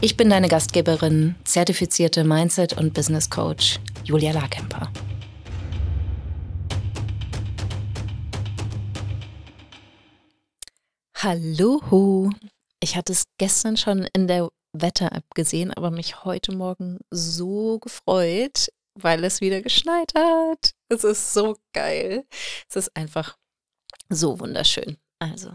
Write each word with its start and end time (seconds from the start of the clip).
Ich 0.00 0.16
bin 0.16 0.28
deine 0.28 0.48
Gastgeberin, 0.48 1.34
zertifizierte 1.44 2.24
Mindset- 2.24 2.76
und 2.76 2.92
Business 2.92 3.30
Coach 3.30 3.80
Julia 4.04 4.32
Larkemper. 4.32 4.92
Hallo, 11.16 12.30
ich 12.80 12.96
hatte 12.96 13.12
es 13.12 13.24
gestern 13.38 13.78
schon 13.78 14.06
in 14.12 14.28
der 14.28 14.50
Wetter-App 14.74 15.24
gesehen, 15.34 15.72
aber 15.72 15.90
mich 15.90 16.24
heute 16.24 16.54
Morgen 16.54 16.98
so 17.10 17.78
gefreut, 17.78 18.68
weil 18.94 19.24
es 19.24 19.40
wieder 19.40 19.62
geschneit 19.62 20.12
hat. 20.14 20.72
Es 20.90 21.02
ist 21.02 21.32
so 21.32 21.56
geil. 21.72 22.24
Es 22.68 22.76
ist 22.76 22.94
einfach 22.94 23.38
so 24.10 24.38
wunderschön. 24.38 24.98
Also. 25.18 25.50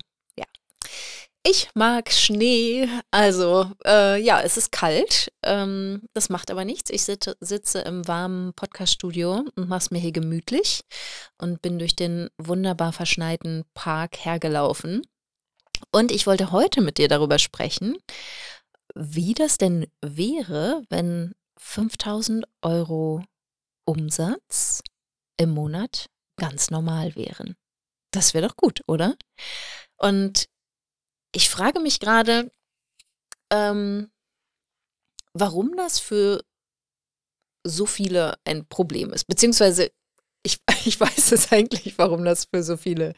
Ich 1.52 1.68
mag 1.74 2.12
Schnee. 2.12 2.88
Also, 3.10 3.72
äh, 3.84 4.22
ja, 4.22 4.40
es 4.40 4.56
ist 4.56 4.72
kalt. 4.72 5.32
Ähm, 5.42 6.04
das 6.14 6.30
macht 6.30 6.52
aber 6.52 6.64
nichts. 6.64 6.92
Ich 6.92 7.04
sitze, 7.04 7.38
sitze 7.40 7.80
im 7.80 8.08
warmen 8.08 8.54
Podcaststudio 8.54 9.46
und 9.56 9.68
mache 9.68 9.80
es 9.80 9.90
mir 9.90 9.98
hier 9.98 10.12
gemütlich 10.12 10.82
und 11.40 11.64
bin 11.64 11.80
durch 11.80 11.96
den 11.96 12.30
wunderbar 12.38 12.94
verschneiten 12.94 13.64
Park 13.74 14.24
hergelaufen. 14.24 15.02
Und 15.92 16.12
ich 16.12 16.28
wollte 16.28 16.52
heute 16.52 16.82
mit 16.82 17.00
dir 17.00 17.08
darüber 17.08 17.40
sprechen, 17.40 17.98
wie 18.94 19.34
das 19.34 19.58
denn 19.58 19.88
wäre, 20.06 20.84
wenn 20.90 21.34
5000 21.58 22.46
Euro 22.62 23.24
Umsatz 23.86 24.84
im 25.38 25.50
Monat 25.50 26.12
ganz 26.38 26.70
normal 26.70 27.16
wären. 27.16 27.56
Das 28.12 28.36
wäre 28.36 28.50
doch 28.50 28.56
gut, 28.56 28.84
oder? 28.86 29.16
Und 29.98 30.48
ich 31.32 31.50
frage 31.50 31.80
mich 31.80 32.00
gerade, 32.00 32.52
ähm, 33.52 34.12
warum 35.34 35.76
das 35.76 36.00
für 36.00 36.44
so 37.66 37.86
viele 37.86 38.38
ein 38.46 38.68
Problem 38.68 39.12
ist. 39.12 39.26
Beziehungsweise 39.26 39.92
ich, 40.44 40.60
ich 40.86 41.00
weiß 41.00 41.32
es 41.32 41.52
eigentlich, 41.52 41.98
warum 41.98 42.24
das 42.26 42.46
für 42.46 42.64
so 42.64 42.78
viele 42.78 43.14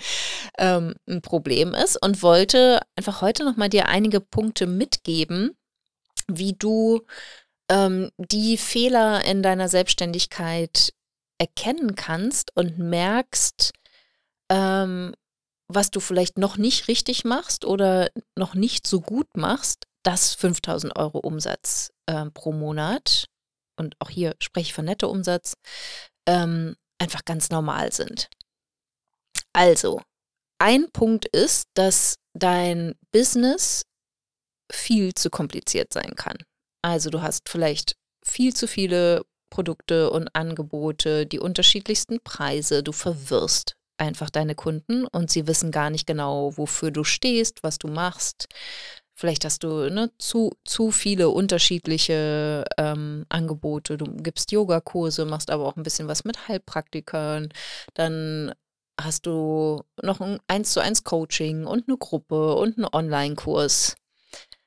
ähm, 0.58 0.96
ein 1.08 1.22
Problem 1.22 1.74
ist 1.74 2.02
und 2.02 2.22
wollte 2.24 2.82
einfach 2.96 3.22
heute 3.22 3.44
nochmal 3.44 3.70
dir 3.70 3.88
einige 3.88 4.20
Punkte 4.20 4.68
mitgeben, 4.68 5.58
wie 6.28 6.54
du 6.54 7.02
ähm, 7.70 8.12
die 8.18 8.58
Fehler 8.58 9.26
in 9.26 9.44
deiner 9.44 9.70
Selbstständigkeit 9.70 10.94
erkennen 11.38 11.96
kannst 11.96 12.56
und 12.56 12.78
merkst, 12.78 13.74
ähm, 14.50 15.16
was 15.76 15.92
du 15.92 16.00
vielleicht 16.00 16.38
noch 16.38 16.58
nicht 16.58 16.88
richtig 16.88 17.24
machst 17.24 17.66
oder 17.66 18.10
noch 18.38 18.54
nicht 18.54 18.88
so 18.88 19.02
gut 19.02 19.28
machst, 19.36 19.86
dass 20.04 20.34
5000 20.36 20.96
Euro 20.96 21.20
Umsatz 21.20 21.92
äh, 22.08 22.26
pro 22.32 22.52
Monat, 22.52 23.28
und 23.78 23.96
auch 24.00 24.10
hier 24.10 24.36
spreche 24.40 24.68
ich 24.68 24.74
von 24.74 24.86
Nettoumsatz, 24.86 25.54
ähm, 26.28 26.76
einfach 27.00 27.26
ganz 27.26 27.50
normal 27.50 27.92
sind. 27.92 28.30
Also, 29.54 30.02
ein 30.60 30.92
Punkt 30.92 31.26
ist, 31.26 31.68
dass 31.74 32.16
dein 32.34 32.96
Business 33.12 33.84
viel 34.72 35.14
zu 35.14 35.30
kompliziert 35.30 35.92
sein 35.92 36.16
kann. 36.16 36.38
Also 36.84 37.10
du 37.10 37.22
hast 37.22 37.50
vielleicht 37.50 37.96
viel 38.24 38.54
zu 38.56 38.68
viele 38.68 39.26
Produkte 39.50 40.10
und 40.12 40.34
Angebote, 40.34 41.26
die 41.26 41.40
unterschiedlichsten 41.40 42.22
Preise, 42.24 42.84
du 42.84 42.92
verwirrst 42.92 43.76
einfach 44.02 44.30
deine 44.30 44.56
Kunden 44.56 45.06
und 45.06 45.30
sie 45.30 45.48
wissen 45.48 45.72
gar 45.72 45.90
nicht 45.90 46.08
genau, 46.08 46.58
wofür 46.58 46.92
du 46.92 47.04
stehst, 47.04 47.64
was 47.64 47.78
du 47.78 47.88
machst. 47.88 48.50
Vielleicht 49.14 49.46
hast 49.46 49.64
du 49.64 49.90
ne, 49.90 50.12
zu, 50.18 50.52
zu 50.66 50.90
viele 50.90 51.30
unterschiedliche 51.30 52.66
ähm, 52.78 53.26
Angebote. 53.30 53.98
Du 53.98 54.06
gibst 54.06 54.52
Yogakurse, 54.52 55.26
machst 55.26 55.52
aber 55.52 55.68
auch 55.68 55.78
ein 55.78 55.84
bisschen 55.84 56.08
was 56.08 56.24
mit 56.24 56.48
Heilpraktikern. 56.48 57.50
Dann 57.94 58.54
hast 59.00 59.28
du 59.28 59.84
noch 60.02 60.20
ein 60.20 60.40
1 60.48 60.74
zu 60.74 60.80
1 60.80 61.04
Coaching 61.04 61.66
und 61.66 61.88
eine 61.88 61.98
Gruppe 61.98 62.56
und 62.56 62.78
einen 62.78 62.88
Online-Kurs. 62.92 63.96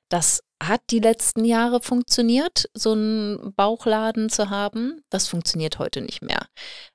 Das 0.09 0.45
hat 0.69 0.83
die 0.91 0.99
letzten 0.99 1.45
Jahre 1.45 1.81
funktioniert, 1.81 2.69
so 2.75 2.93
einen 2.93 3.55
Bauchladen 3.55 4.31
zu 4.31 4.51
haben. 4.51 5.03
Das 5.11 5.29
funktioniert 5.29 5.79
heute 5.79 6.01
nicht 6.01 6.23
mehr. 6.23 6.47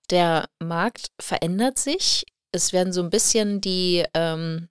Der 0.09 0.45
Markt 0.59 1.11
verändert 1.19 1.79
sich. 1.79 2.25
Es 2.51 2.73
werden 2.73 2.93
so 2.93 3.01
ein 3.01 3.09
bisschen 3.09 3.61
die, 3.61 4.05
ähm, 4.13 4.69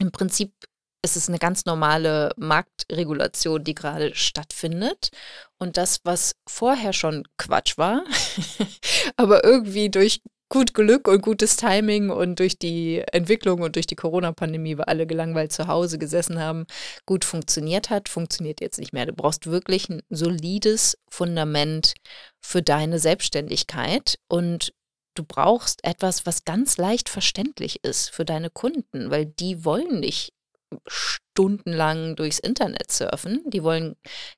im 0.00 0.12
Prinzip 0.12 0.52
ist 1.04 1.16
es 1.16 1.28
eine 1.28 1.38
ganz 1.38 1.64
normale 1.64 2.32
Marktregulation, 2.36 3.64
die 3.64 3.74
gerade 3.74 4.14
stattfindet. 4.14 5.10
Und 5.58 5.76
das, 5.76 6.00
was 6.04 6.36
vorher 6.48 6.92
schon 6.92 7.24
Quatsch 7.38 7.76
war, 7.76 8.04
aber 9.16 9.44
irgendwie 9.44 9.90
durch 9.90 10.22
gut 10.52 10.74
Glück 10.74 11.08
und 11.08 11.22
gutes 11.22 11.56
Timing 11.56 12.10
und 12.10 12.38
durch 12.38 12.58
die 12.58 13.02
Entwicklung 13.10 13.62
und 13.62 13.74
durch 13.74 13.86
die 13.86 13.96
Corona-Pandemie, 13.96 14.76
weil 14.76 14.84
alle 14.84 15.06
gelangweilt 15.06 15.50
zu 15.50 15.66
Hause 15.66 15.98
gesessen 15.98 16.38
haben, 16.38 16.66
gut 17.06 17.24
funktioniert 17.24 17.88
hat, 17.88 18.10
funktioniert 18.10 18.60
jetzt 18.60 18.78
nicht 18.78 18.92
mehr. 18.92 19.06
Du 19.06 19.14
brauchst 19.14 19.46
wirklich 19.46 19.88
ein 19.88 20.02
solides 20.10 20.98
Fundament 21.08 21.94
für 22.38 22.60
deine 22.60 22.98
Selbstständigkeit 22.98 24.18
und 24.28 24.74
du 25.14 25.24
brauchst 25.24 25.82
etwas, 25.84 26.26
was 26.26 26.44
ganz 26.44 26.76
leicht 26.76 27.08
verständlich 27.08 27.82
ist 27.82 28.10
für 28.10 28.26
deine 28.26 28.50
Kunden, 28.50 29.10
weil 29.10 29.24
die 29.24 29.64
wollen 29.64 30.00
nicht 30.00 30.34
stundenlang 30.86 32.16
durchs 32.16 32.38
Internet 32.38 32.92
surfen. 32.92 33.42
Die 33.46 33.62
wollen 33.62 33.94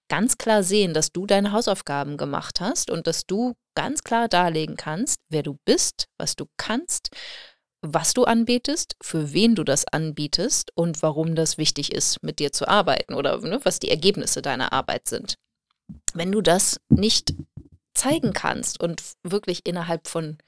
ganz 0.08 0.38
klar 0.38 0.62
sehen, 0.62 0.94
dass 0.94 1.12
du 1.12 1.26
deine 1.26 1.52
Hausaufgaben 1.52 2.16
gemacht 2.16 2.60
hast 2.60 2.90
und 2.90 3.06
dass 3.06 3.26
du 3.26 3.54
ganz 3.76 4.02
klar 4.02 4.28
darlegen 4.28 4.76
kannst, 4.76 5.18
wer 5.28 5.42
du 5.42 5.56
bist, 5.64 6.06
was 6.18 6.36
du 6.36 6.46
kannst, 6.56 7.10
was 7.82 8.14
du 8.14 8.24
anbietest, 8.24 8.96
für 9.02 9.32
wen 9.32 9.54
du 9.54 9.64
das 9.64 9.86
anbietest 9.86 10.70
und 10.74 11.02
warum 11.02 11.34
das 11.34 11.58
wichtig 11.58 11.92
ist, 11.92 12.22
mit 12.22 12.38
dir 12.38 12.52
zu 12.52 12.66
arbeiten 12.66 13.14
oder 13.14 13.38
ne, 13.40 13.60
was 13.64 13.78
die 13.78 13.90
Ergebnisse 13.90 14.40
deiner 14.40 14.72
Arbeit 14.72 15.08
sind. 15.08 15.36
Wenn 16.14 16.32
du 16.32 16.40
das 16.40 16.80
nicht 16.88 17.34
zeigen 17.94 18.32
kannst 18.32 18.80
und 18.80 19.02
wirklich 19.22 19.66
innerhalb 19.66 20.08
von 20.08 20.38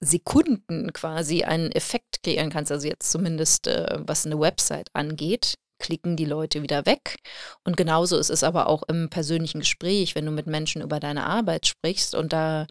Sekunden 0.00 0.92
quasi 0.92 1.42
einen 1.42 1.72
Effekt 1.72 2.22
kreieren 2.22 2.50
kannst, 2.50 2.70
also 2.70 2.86
jetzt 2.86 3.10
zumindest 3.10 3.66
äh, 3.66 3.98
was 4.00 4.26
eine 4.26 4.38
Website 4.38 4.88
angeht, 4.92 5.54
klicken 5.78 6.16
die 6.16 6.24
Leute 6.24 6.62
wieder 6.62 6.86
weg. 6.86 7.16
Und 7.64 7.76
genauso 7.76 8.18
ist 8.18 8.30
es 8.30 8.42
aber 8.42 8.68
auch 8.68 8.82
im 8.88 9.10
persönlichen 9.10 9.60
Gespräch, 9.60 10.14
wenn 10.14 10.26
du 10.26 10.32
mit 10.32 10.46
Menschen 10.46 10.82
über 10.82 11.00
deine 11.00 11.26
Arbeit 11.26 11.66
sprichst 11.66 12.14
und 12.14 12.32
da 12.32 12.66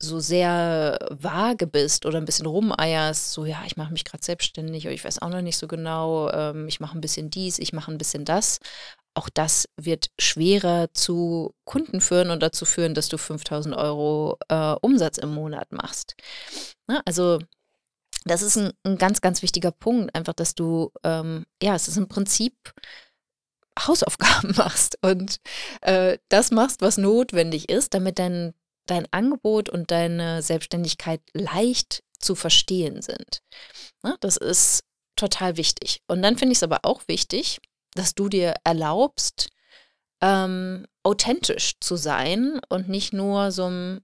so 0.00 0.20
sehr 0.20 0.98
vage 1.10 1.66
bist 1.66 2.06
oder 2.06 2.18
ein 2.18 2.24
bisschen 2.24 2.46
rumeierst, 2.46 3.32
so 3.32 3.44
ja, 3.44 3.62
ich 3.66 3.76
mache 3.76 3.92
mich 3.92 4.04
gerade 4.04 4.24
selbstständig 4.24 4.84
oder 4.84 4.94
ich 4.94 5.04
weiß 5.04 5.20
auch 5.22 5.28
noch 5.28 5.42
nicht 5.42 5.58
so 5.58 5.66
genau, 5.66 6.30
ähm, 6.30 6.68
ich 6.68 6.78
mache 6.78 6.96
ein 6.96 7.00
bisschen 7.00 7.30
dies, 7.30 7.58
ich 7.58 7.72
mache 7.72 7.90
ein 7.90 7.98
bisschen 7.98 8.24
das. 8.24 8.60
Auch 9.14 9.28
das 9.28 9.68
wird 9.76 10.10
schwerer 10.18 10.92
zu 10.94 11.54
Kunden 11.64 12.00
führen 12.00 12.30
und 12.30 12.42
dazu 12.42 12.64
führen, 12.64 12.94
dass 12.94 13.08
du 13.08 13.18
5000 13.18 13.74
Euro 13.74 14.38
äh, 14.48 14.74
Umsatz 14.80 15.18
im 15.18 15.34
Monat 15.34 15.72
machst. 15.72 16.14
Na, 16.86 17.02
also 17.04 17.38
das 18.24 18.42
ist 18.42 18.56
ein, 18.56 18.72
ein, 18.84 18.98
ganz, 18.98 19.20
ganz 19.20 19.42
wichtiger 19.42 19.70
Punkt, 19.70 20.14
einfach, 20.14 20.34
dass 20.34 20.54
du, 20.54 20.92
ähm, 21.02 21.46
ja, 21.62 21.74
es 21.74 21.88
ist 21.88 21.96
im 21.96 22.08
Prinzip 22.08 22.54
Hausaufgaben 23.78 24.52
machst 24.56 24.98
und 25.02 25.40
äh, 25.82 26.18
das 26.28 26.50
machst, 26.50 26.80
was 26.80 26.98
notwendig 26.98 27.68
ist, 27.68 27.94
damit 27.94 28.18
dein, 28.18 28.54
dein 28.86 29.06
Angebot 29.12 29.68
und 29.68 29.90
deine 29.90 30.42
Selbstständigkeit 30.42 31.20
leicht 31.32 32.02
zu 32.18 32.34
verstehen 32.34 33.02
sind. 33.02 33.42
Na, 34.02 34.16
das 34.20 34.36
ist 34.36 34.84
total 35.16 35.56
wichtig. 35.56 36.02
Und 36.06 36.22
dann 36.22 36.36
finde 36.36 36.52
ich 36.52 36.58
es 36.58 36.62
aber 36.62 36.80
auch 36.82 37.02
wichtig, 37.06 37.60
dass 37.98 38.14
du 38.14 38.28
dir 38.28 38.54
erlaubst, 38.64 39.48
ähm, 40.20 40.86
authentisch 41.02 41.74
zu 41.80 41.96
sein 41.96 42.60
und 42.68 42.88
nicht 42.88 43.12
nur 43.12 43.52
so 43.52 43.64
einen, 43.64 44.00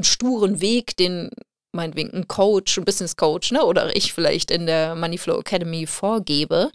sturen 0.00 0.60
Weg, 0.60 0.96
den 0.96 1.30
meinetwegen 1.72 2.12
ein 2.12 2.28
Coach, 2.28 2.78
ein 2.78 2.84
Business 2.84 3.16
Coach, 3.16 3.52
ne, 3.52 3.64
oder 3.64 3.94
ich 3.94 4.12
vielleicht 4.12 4.50
in 4.50 4.66
der 4.66 4.94
Moneyflow 4.94 5.38
Academy 5.38 5.86
vorgebe, 5.86 6.70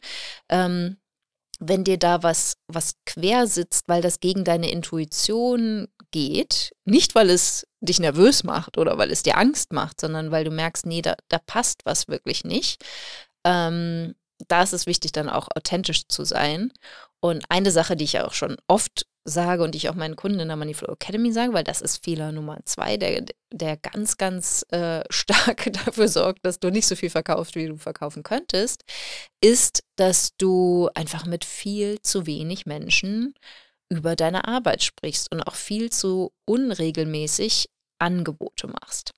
ähm, 0.49 0.97
wenn 1.59 1.83
dir 1.83 1.97
da 1.97 2.23
was, 2.23 2.57
was 2.67 2.95
quer 3.05 3.47
sitzt, 3.47 3.87
weil 3.87 4.01
das 4.01 4.19
gegen 4.19 4.43
deine 4.43 4.69
Intuition 4.69 5.87
geht, 6.11 6.73
nicht 6.85 7.15
weil 7.15 7.29
es 7.29 7.65
dich 7.81 7.99
nervös 7.99 8.43
macht 8.43 8.77
oder 8.77 8.97
weil 8.97 9.11
es 9.11 9.23
dir 9.23 9.37
Angst 9.37 9.73
macht, 9.73 10.01
sondern 10.01 10.31
weil 10.31 10.43
du 10.43 10.51
merkst, 10.51 10.85
nee, 10.85 11.01
da, 11.01 11.15
da 11.29 11.39
passt 11.39 11.81
was 11.85 12.07
wirklich 12.07 12.43
nicht, 12.43 12.83
ähm, 13.43 14.13
da 14.47 14.63
ist 14.63 14.73
es 14.73 14.85
wichtig, 14.85 15.11
dann 15.11 15.29
auch 15.29 15.47
authentisch 15.55 16.07
zu 16.07 16.25
sein. 16.25 16.71
Und 17.19 17.45
eine 17.49 17.71
Sache, 17.71 17.95
die 17.95 18.03
ich 18.03 18.19
auch 18.19 18.33
schon 18.33 18.57
oft 18.67 19.05
sage 19.25 19.63
und 19.63 19.71
die 19.71 19.77
ich 19.77 19.89
auch 19.89 19.95
meinen 19.95 20.15
Kunden 20.15 20.41
in 20.41 20.49
der 20.49 20.57
Moneyflow 20.57 20.91
Academy 20.91 21.31
sage, 21.31 21.53
weil 21.53 21.63
das 21.63 21.81
ist 21.81 22.03
Fehler 22.03 22.31
Nummer 22.31 22.59
zwei, 22.65 22.97
der, 22.97 23.23
der 23.51 23.77
ganz, 23.77 24.17
ganz 24.17 24.65
äh, 24.71 25.03
stark 25.09 25.71
dafür 25.85 26.07
sorgt, 26.07 26.45
dass 26.45 26.59
du 26.59 26.69
nicht 26.69 26.87
so 26.87 26.95
viel 26.95 27.09
verkaufst, 27.09 27.55
wie 27.55 27.67
du 27.67 27.77
verkaufen 27.77 28.23
könntest, 28.23 28.83
ist, 29.41 29.83
dass 29.95 30.35
du 30.37 30.89
einfach 30.95 31.25
mit 31.25 31.45
viel 31.45 32.01
zu 32.01 32.25
wenig 32.25 32.65
Menschen 32.65 33.33
über 33.89 34.15
deine 34.15 34.47
Arbeit 34.47 34.83
sprichst 34.83 35.31
und 35.31 35.41
auch 35.43 35.55
viel 35.55 35.91
zu 35.91 36.33
unregelmäßig 36.45 37.69
Angebote 37.99 38.67
machst. 38.67 39.13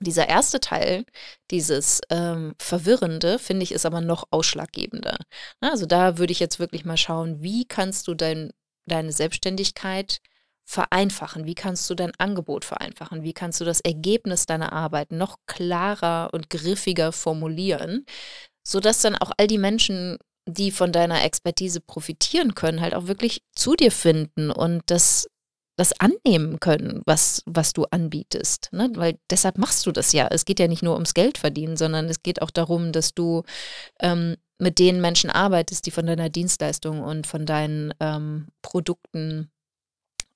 Dieser 0.00 0.28
erste 0.28 0.60
Teil, 0.60 1.06
dieses 1.50 2.00
ähm, 2.10 2.54
Verwirrende, 2.58 3.38
finde 3.38 3.62
ich, 3.62 3.72
ist 3.72 3.86
aber 3.86 4.02
noch 4.02 4.24
ausschlaggebender. 4.30 5.16
Also 5.60 5.86
da 5.86 6.18
würde 6.18 6.32
ich 6.32 6.40
jetzt 6.40 6.58
wirklich 6.58 6.84
mal 6.84 6.98
schauen, 6.98 7.42
wie 7.42 7.64
kannst 7.64 8.06
du 8.06 8.14
dein, 8.14 8.50
deine 8.86 9.12
Selbstständigkeit 9.12 10.20
vereinfachen? 10.66 11.46
Wie 11.46 11.54
kannst 11.54 11.88
du 11.88 11.94
dein 11.94 12.12
Angebot 12.18 12.64
vereinfachen? 12.64 13.22
Wie 13.22 13.32
kannst 13.32 13.60
du 13.60 13.64
das 13.64 13.80
Ergebnis 13.80 14.46
deiner 14.46 14.72
Arbeit 14.72 15.12
noch 15.12 15.38
klarer 15.46 16.30
und 16.32 16.50
griffiger 16.50 17.12
formulieren, 17.12 18.04
sodass 18.64 19.00
dann 19.00 19.14
auch 19.14 19.30
all 19.38 19.46
die 19.46 19.58
Menschen, 19.58 20.18
die 20.46 20.72
von 20.72 20.92
deiner 20.92 21.24
Expertise 21.24 21.80
profitieren 21.80 22.54
können, 22.54 22.80
halt 22.80 22.94
auch 22.94 23.06
wirklich 23.06 23.42
zu 23.54 23.76
dir 23.76 23.92
finden 23.92 24.50
und 24.50 24.82
das 24.86 25.28
das 25.76 25.92
annehmen 26.00 26.58
können, 26.58 27.02
was, 27.04 27.42
was 27.46 27.72
du 27.72 27.84
anbietest. 27.90 28.70
Ne? 28.72 28.90
Weil 28.94 29.18
deshalb 29.30 29.58
machst 29.58 29.84
du 29.86 29.92
das 29.92 30.12
ja. 30.12 30.26
Es 30.30 30.44
geht 30.44 30.58
ja 30.58 30.68
nicht 30.68 30.82
nur 30.82 30.94
ums 30.94 31.14
Geld 31.14 31.38
verdienen, 31.38 31.76
sondern 31.76 32.06
es 32.06 32.22
geht 32.22 32.40
auch 32.42 32.50
darum, 32.50 32.92
dass 32.92 33.14
du 33.14 33.42
ähm, 34.00 34.36
mit 34.58 34.78
den 34.78 35.00
Menschen 35.00 35.30
arbeitest, 35.30 35.84
die 35.86 35.90
von 35.90 36.06
deiner 36.06 36.30
Dienstleistung 36.30 37.02
und 37.02 37.26
von 37.26 37.44
deinen 37.44 37.92
ähm, 38.00 38.48
Produkten 38.62 39.50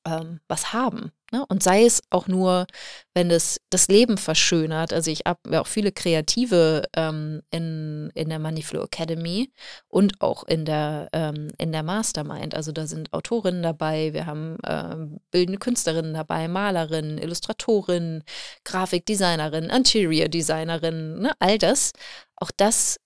ähm, 0.06 0.40
was 0.46 0.72
haben. 0.72 1.12
Ne? 1.32 1.44
Und 1.48 1.62
sei 1.62 1.84
es 1.84 2.02
auch 2.10 2.26
nur, 2.26 2.66
wenn 3.14 3.30
es 3.30 3.60
das 3.70 3.88
Leben 3.88 4.18
verschönert. 4.18 4.92
Also 4.92 5.10
ich 5.10 5.20
habe 5.26 5.40
ja 5.50 5.60
auch 5.60 5.66
viele 5.66 5.92
Kreative 5.92 6.82
ähm, 6.96 7.42
in, 7.50 8.10
in 8.14 8.28
der 8.28 8.38
Moneyflow 8.38 8.82
Academy 8.82 9.52
und 9.88 10.20
auch 10.20 10.44
in 10.44 10.64
der, 10.64 11.08
ähm, 11.12 11.52
in 11.58 11.72
der 11.72 11.82
Mastermind. 11.82 12.54
Also 12.54 12.72
da 12.72 12.86
sind 12.86 13.12
Autorinnen 13.12 13.62
dabei, 13.62 14.12
wir 14.12 14.26
haben 14.26 14.58
ähm, 14.66 15.20
bildende 15.30 15.58
Künstlerinnen 15.58 16.14
dabei, 16.14 16.48
Malerinnen, 16.48 17.18
Illustratorinnen, 17.18 18.24
Grafikdesignerinnen, 18.64 19.70
Interior 19.70 20.28
Designerinnen, 20.28 21.20
ne? 21.20 21.32
all 21.38 21.58
das. 21.58 21.92
Auch 22.36 22.50
das 22.56 22.98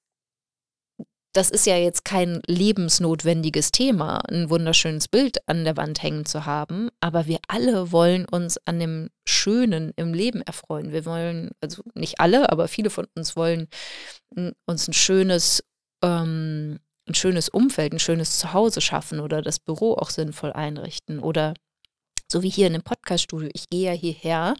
das 1.34 1.50
ist 1.50 1.66
ja 1.66 1.76
jetzt 1.76 2.04
kein 2.04 2.40
lebensnotwendiges 2.46 3.72
Thema, 3.72 4.20
ein 4.28 4.50
wunderschönes 4.50 5.08
Bild 5.08 5.38
an 5.48 5.64
der 5.64 5.76
Wand 5.76 6.00
hängen 6.00 6.24
zu 6.26 6.46
haben, 6.46 6.90
aber 7.00 7.26
wir 7.26 7.38
alle 7.48 7.90
wollen 7.90 8.24
uns 8.24 8.56
an 8.66 8.78
dem 8.78 9.10
Schönen 9.26 9.92
im 9.96 10.14
Leben 10.14 10.42
erfreuen. 10.42 10.92
Wir 10.92 11.04
wollen, 11.04 11.50
also 11.60 11.82
nicht 11.94 12.20
alle, 12.20 12.50
aber 12.52 12.68
viele 12.68 12.88
von 12.88 13.08
uns 13.16 13.34
wollen 13.34 13.66
uns 14.66 14.86
ein 14.86 14.92
schönes, 14.92 15.64
ähm, 16.04 16.78
ein 17.08 17.14
schönes 17.14 17.48
Umfeld, 17.48 17.92
ein 17.92 17.98
schönes 17.98 18.38
Zuhause 18.38 18.80
schaffen 18.80 19.18
oder 19.18 19.42
das 19.42 19.58
Büro 19.58 19.94
auch 19.94 20.10
sinnvoll 20.10 20.52
einrichten 20.52 21.18
oder 21.18 21.54
so 22.30 22.44
wie 22.44 22.48
hier 22.48 22.68
in 22.68 22.74
dem 22.74 22.82
Podcaststudio. 22.82 23.50
Ich 23.54 23.68
gehe 23.68 23.92
ja 23.92 23.92
hierher, 23.92 24.54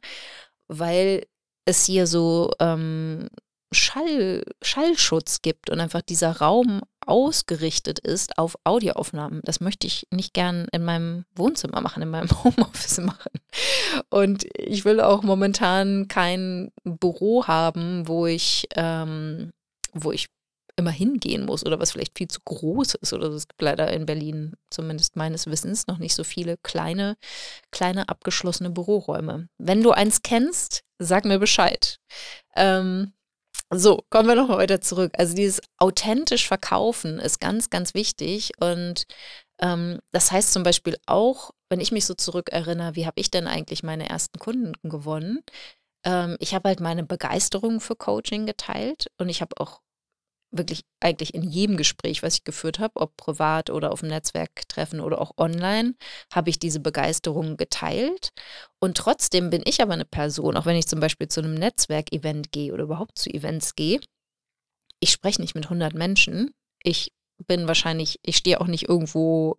weil 0.66 1.24
es 1.66 1.86
hier 1.86 2.08
so 2.08 2.50
ähm, 2.58 3.28
Schall, 3.74 4.44
Schallschutz 4.62 5.42
gibt 5.42 5.70
und 5.70 5.80
einfach 5.80 6.02
dieser 6.02 6.38
Raum 6.38 6.82
ausgerichtet 7.06 7.98
ist 7.98 8.38
auf 8.38 8.56
Audioaufnahmen. 8.64 9.40
Das 9.44 9.60
möchte 9.60 9.86
ich 9.86 10.06
nicht 10.10 10.32
gern 10.32 10.66
in 10.72 10.84
meinem 10.84 11.24
Wohnzimmer 11.34 11.80
machen, 11.80 12.02
in 12.02 12.10
meinem 12.10 12.30
Homeoffice 12.44 12.98
machen. 12.98 13.32
Und 14.10 14.46
ich 14.56 14.84
will 14.84 15.00
auch 15.00 15.22
momentan 15.22 16.08
kein 16.08 16.72
Büro 16.84 17.46
haben, 17.46 18.08
wo 18.08 18.26
ich, 18.26 18.66
ähm, 18.74 19.52
wo 19.92 20.12
ich 20.12 20.28
immer 20.76 20.90
hingehen 20.90 21.44
muss 21.44 21.64
oder 21.64 21.78
was 21.78 21.92
vielleicht 21.92 22.18
viel 22.18 22.28
zu 22.28 22.40
groß 22.44 22.94
ist 22.94 23.12
oder 23.12 23.28
es 23.28 23.46
gibt 23.46 23.62
leider 23.62 23.92
in 23.92 24.06
Berlin 24.06 24.54
zumindest 24.70 25.14
meines 25.14 25.46
Wissens 25.46 25.86
noch 25.86 25.98
nicht 25.98 26.14
so 26.14 26.24
viele 26.24 26.56
kleine 26.58 27.16
kleine 27.70 28.08
abgeschlossene 28.08 28.70
Büroräume. 28.70 29.48
Wenn 29.58 29.82
du 29.82 29.92
eins 29.92 30.22
kennst, 30.22 30.82
sag 30.98 31.24
mir 31.24 31.38
Bescheid. 31.38 32.00
Ähm, 32.56 33.12
so, 33.78 34.04
kommen 34.10 34.28
wir 34.28 34.34
nochmal 34.34 34.58
weiter 34.58 34.80
zurück. 34.80 35.12
Also 35.16 35.34
dieses 35.34 35.60
authentisch 35.78 36.48
verkaufen 36.48 37.18
ist 37.18 37.40
ganz, 37.40 37.70
ganz 37.70 37.94
wichtig. 37.94 38.52
Und 38.60 39.04
ähm, 39.60 40.00
das 40.12 40.32
heißt 40.32 40.52
zum 40.52 40.62
Beispiel 40.62 40.96
auch, 41.06 41.50
wenn 41.68 41.80
ich 41.80 41.92
mich 41.92 42.06
so 42.06 42.14
zurückerinnere, 42.14 42.96
wie 42.96 43.06
habe 43.06 43.20
ich 43.20 43.30
denn 43.30 43.46
eigentlich 43.46 43.82
meine 43.82 44.08
ersten 44.08 44.38
Kunden 44.38 44.72
gewonnen? 44.82 45.40
Ähm, 46.04 46.36
ich 46.40 46.54
habe 46.54 46.68
halt 46.68 46.80
meine 46.80 47.04
Begeisterung 47.04 47.80
für 47.80 47.96
Coaching 47.96 48.46
geteilt 48.46 49.08
und 49.18 49.28
ich 49.28 49.40
habe 49.40 49.54
auch 49.58 49.80
wirklich 50.56 50.82
eigentlich 51.00 51.34
in 51.34 51.42
jedem 51.42 51.76
Gespräch, 51.76 52.22
was 52.22 52.34
ich 52.34 52.44
geführt 52.44 52.78
habe, 52.78 53.00
ob 53.00 53.16
privat 53.16 53.70
oder 53.70 53.92
auf 53.92 54.00
dem 54.00 54.08
Netzwerktreffen 54.08 55.00
oder 55.00 55.20
auch 55.20 55.32
online, 55.36 55.94
habe 56.32 56.50
ich 56.50 56.58
diese 56.58 56.80
Begeisterung 56.80 57.56
geteilt. 57.56 58.30
Und 58.80 58.96
trotzdem 58.96 59.50
bin 59.50 59.62
ich 59.64 59.82
aber 59.82 59.94
eine 59.94 60.04
Person, 60.04 60.56
auch 60.56 60.66
wenn 60.66 60.76
ich 60.76 60.86
zum 60.86 61.00
Beispiel 61.00 61.28
zu 61.28 61.40
einem 61.40 61.54
Netzwerkevent 61.54 62.52
gehe 62.52 62.72
oder 62.72 62.84
überhaupt 62.84 63.18
zu 63.18 63.30
Events 63.30 63.74
gehe, 63.74 64.00
ich 65.00 65.10
spreche 65.10 65.40
nicht 65.42 65.54
mit 65.54 65.64
100 65.64 65.94
Menschen. 65.94 66.54
Ich 66.82 67.12
bin 67.46 67.66
wahrscheinlich, 67.66 68.18
ich 68.22 68.36
stehe 68.36 68.60
auch 68.60 68.66
nicht 68.66 68.88
irgendwo 68.88 69.56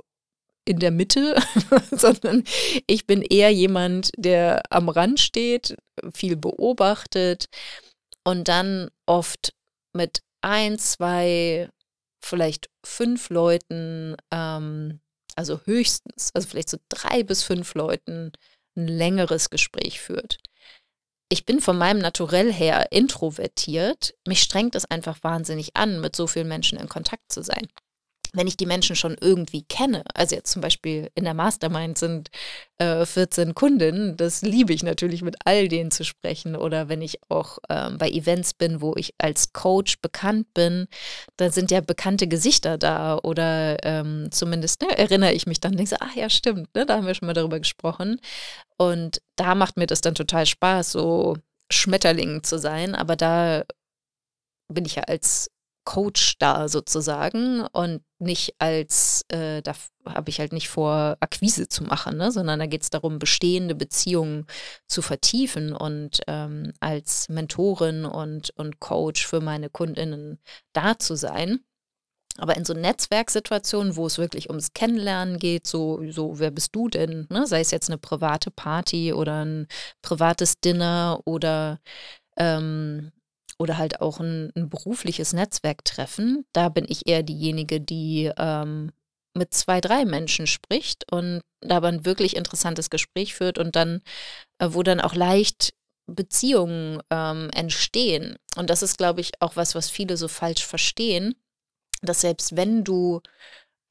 in 0.66 0.80
der 0.80 0.92
Mitte, 0.92 1.36
sondern 1.92 2.44
ich 2.88 3.06
bin 3.06 3.22
eher 3.22 3.52
jemand, 3.52 4.12
der 4.18 4.64
am 4.72 4.90
Rand 4.90 5.20
steht, 5.20 5.76
viel 6.14 6.36
beobachtet 6.36 7.46
und 8.24 8.48
dann 8.48 8.90
oft 9.06 9.54
mit 9.94 10.25
ein, 10.46 10.78
zwei, 10.78 11.70
vielleicht 12.24 12.70
fünf 12.86 13.30
Leuten, 13.30 14.16
ähm, 14.32 15.02
also 15.36 15.60
höchstens, 15.66 16.32
also 16.34 16.48
vielleicht 16.48 16.70
so 16.70 16.78
drei 16.90 17.24
bis 17.24 17.44
fünf 17.44 17.74
Leuten 17.74 18.32
ein 18.78 18.88
längeres 18.88 19.50
Gespräch 19.50 20.00
führt. 20.00 20.38
Ich 21.30 21.46
bin 21.46 21.60
von 21.60 21.78
meinem 21.78 22.00
Naturell 22.00 22.54
her 22.54 22.92
introvertiert. 22.92 24.14
Mich 24.28 24.44
strengt 24.44 24.75
es 24.75 24.86
einfach 24.86 25.24
wahnsinnig 25.24 25.75
an, 25.75 26.00
mit 26.00 26.16
so 26.16 26.28
vielen 26.28 26.48
Menschen 26.48 26.78
in 26.78 26.88
Kontakt 26.88 27.32
zu 27.32 27.42
sein 27.42 27.68
wenn 28.36 28.48
ich 28.48 28.58
die 28.58 28.65
Menschen 28.65 28.96
schon 28.96 29.15
irgendwie 29.20 29.63
kenne, 29.63 30.04
also 30.13 30.36
jetzt 30.36 30.51
zum 30.51 30.62
Beispiel 30.62 31.10
in 31.15 31.24
der 31.24 31.34
Mastermind 31.34 31.98
sind 31.98 32.30
äh, 32.77 33.06
14 33.06 33.56
Kunden, 33.56 34.18
das 34.18 34.42
liebe 34.42 34.74
ich 34.74 34.84
natürlich 34.84 35.22
mit 35.22 35.36
all 35.46 35.68
denen 35.68 35.92
zu 35.92 36.04
sprechen. 36.04 36.56
Oder 36.56 36.89
wenn 36.89 37.01
ich 37.01 37.20
auch 37.30 37.60
ähm, 37.70 37.98
bei 37.98 38.10
Events 38.10 38.54
bin, 38.54 38.82
wo 38.82 38.94
ich 38.98 39.13
als 39.18 39.54
Coach 39.54 40.01
bekannt 40.01 40.54
bin, 40.54 40.88
da 41.38 41.51
sind 41.51 41.72
ja 41.72 41.82
bekannte 41.82 42.27
Gesichter 42.27 42.77
da. 42.77 43.18
Oder 43.24 43.84
ähm, 43.84 44.30
zumindest 44.32 44.82
ne, 44.82 44.98
erinnere 44.98 45.34
ich 45.34 45.48
mich 45.48 45.60
dann, 45.60 45.77
denke 45.77 45.89
so, 45.89 45.98
ach 46.00 46.15
ja, 46.15 46.30
stimmt, 46.30 46.74
ne, 46.75 46.86
da 46.86 46.98
haben 46.98 47.08
wir 47.08 47.15
schon 47.15 47.27
mal 47.27 47.34
darüber 47.34 47.60
gesprochen. 47.60 48.20
Und 48.77 49.22
da 49.38 49.56
macht 49.56 49.77
mir 49.77 49.88
das 49.88 50.01
dann 50.01 50.15
total 50.15 50.46
Spaß, 50.46 50.92
so 50.92 51.38
Schmetterling 51.72 52.44
zu 52.44 52.60
sein. 52.60 52.96
Aber 52.96 53.15
da 53.15 53.63
bin 54.68 54.86
ich 54.86 54.96
ja 54.96 55.04
als 55.04 55.50
Coach 55.86 56.38
da 56.39 56.68
sozusagen 56.68 57.62
und 57.72 58.04
nicht 58.20 58.56
als, 58.60 59.24
äh, 59.30 59.62
da 59.62 59.74
habe 60.06 60.30
ich 60.30 60.39
halt 60.39 60.51
nicht 60.51 60.68
vor, 60.68 61.18
Akquise 61.20 61.70
zu 61.70 61.84
machen, 61.84 62.18
ne? 62.18 62.32
sondern 62.32 62.60
da 62.60 62.65
geht 62.65 62.82
es 62.82 62.89
darum, 62.89 63.20
bestehende 63.20 63.75
Beziehungen 63.75 64.46
zu 64.88 65.01
vertiefen 65.01 65.74
und 65.74 66.22
ähm, 66.27 66.74
als 66.80 67.30
Mentorin 67.30 68.06
und, 68.06 68.50
und 68.58 68.80
Coach 68.80 69.25
für 69.25 69.42
meine 69.42 69.70
Kundinnen 69.70 70.39
da 70.74 70.98
zu 70.98 71.15
sein. 71.15 71.60
Aber 72.38 72.58
in 72.58 72.65
so 72.65 72.74
Netzwerksituationen, 72.74 73.96
wo 73.96 74.08
es 74.08 74.18
wirklich 74.18 74.50
ums 74.50 74.74
Kennenlernen 74.74 75.39
geht, 75.39 75.68
so, 75.68 76.01
so 76.12 76.38
wer 76.39 76.51
bist 76.51 76.75
du 76.75 76.89
denn? 76.89 77.27
Ne? 77.30 77.48
Sei 77.48 77.62
es 77.62 77.72
jetzt 77.72 77.89
eine 77.89 77.98
private 77.98 78.51
Party 78.51 79.13
oder 79.13 79.46
ein 79.46 79.68
privates 80.01 80.60
Dinner 80.60 81.22
oder 81.24 81.80
ähm, 82.38 83.13
oder 83.58 83.78
halt 83.78 84.02
auch 84.02 84.20
ein, 84.20 84.52
ein 84.56 84.70
berufliches 84.70 85.34
Netzwerktreffen. 85.34 86.46
Da 86.54 86.70
bin 86.70 86.86
ich 86.88 87.08
eher 87.08 87.24
diejenige, 87.24 87.80
die 87.80 88.32
ähm, 88.38 88.92
mit 89.36 89.54
zwei, 89.54 89.82
drei 89.82 90.06
Menschen 90.06 90.48
spricht 90.48 91.12
und 91.12 91.42
dabei 91.62 91.90
ein 91.90 92.06
wirklich 92.06 92.36
interessantes 92.36 92.90
Gespräch 92.90 93.36
führt 93.36 93.58
und 93.58 93.76
dann, 93.76 94.02
äh, 94.60 94.70
wo 94.72 94.84
dann 94.84 95.02
auch 95.02 95.14
leicht 95.14 95.74
Beziehungen 96.08 97.02
ähm, 97.10 97.50
entstehen. 97.54 98.38
Und 98.56 98.70
das 98.70 98.84
ist, 98.84 98.98
glaube 98.98 99.22
ich, 99.22 99.32
auch 99.42 99.56
was, 99.56 99.76
was 99.76 99.90
viele 99.90 100.18
so 100.18 100.28
falsch 100.28 100.66
verstehen, 100.66 101.36
dass 102.02 102.22
selbst 102.22 102.56
wenn 102.56 102.84
du 102.84 103.22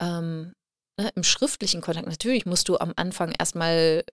ähm, 0.01 0.55
ne, 0.99 1.11
im 1.15 1.25
schriftlichen 1.25 1.81
Kontakt, 1.81 2.07
natürlich 2.07 2.47
musst 2.47 2.69
du 2.69 2.79
am 2.79 2.93
Anfang 2.97 3.33
erstmal 3.39 4.05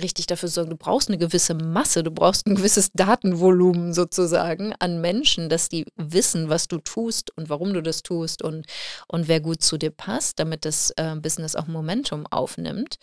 richtig 0.00 0.26
dafür 0.26 0.48
sorgen, 0.48 0.70
du 0.70 0.76
brauchst 0.76 1.08
eine 1.08 1.18
gewisse 1.18 1.54
Masse, 1.54 2.02
du 2.02 2.10
brauchst 2.10 2.46
ein 2.46 2.54
gewisses 2.54 2.92
Datenvolumen 2.92 3.92
sozusagen 3.92 4.74
an 4.78 5.00
Menschen, 5.00 5.48
dass 5.48 5.68
die 5.68 5.84
wissen, 5.96 6.48
was 6.48 6.68
du 6.68 6.78
tust 6.78 7.36
und 7.36 7.50
warum 7.50 7.74
du 7.74 7.82
das 7.82 8.02
tust 8.02 8.42
und, 8.42 8.66
und 9.08 9.28
wer 9.28 9.40
gut 9.40 9.62
zu 9.62 9.76
dir 9.76 9.90
passt, 9.90 10.38
damit 10.38 10.64
das 10.64 10.92
äh, 10.96 11.14
Business 11.16 11.56
auch 11.56 11.66
Momentum 11.66 12.26
aufnimmt. 12.26 12.96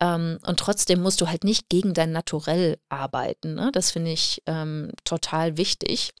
Ähm, 0.00 0.38
und 0.46 0.58
trotzdem 0.58 1.00
musst 1.00 1.20
du 1.20 1.28
halt 1.28 1.44
nicht 1.44 1.68
gegen 1.68 1.94
dein 1.94 2.12
Naturell 2.12 2.78
arbeiten. 2.88 3.54
Ne? 3.54 3.70
Das 3.72 3.90
finde 3.90 4.12
ich 4.12 4.42
ähm, 4.46 4.92
total 5.04 5.56
wichtig 5.56 6.12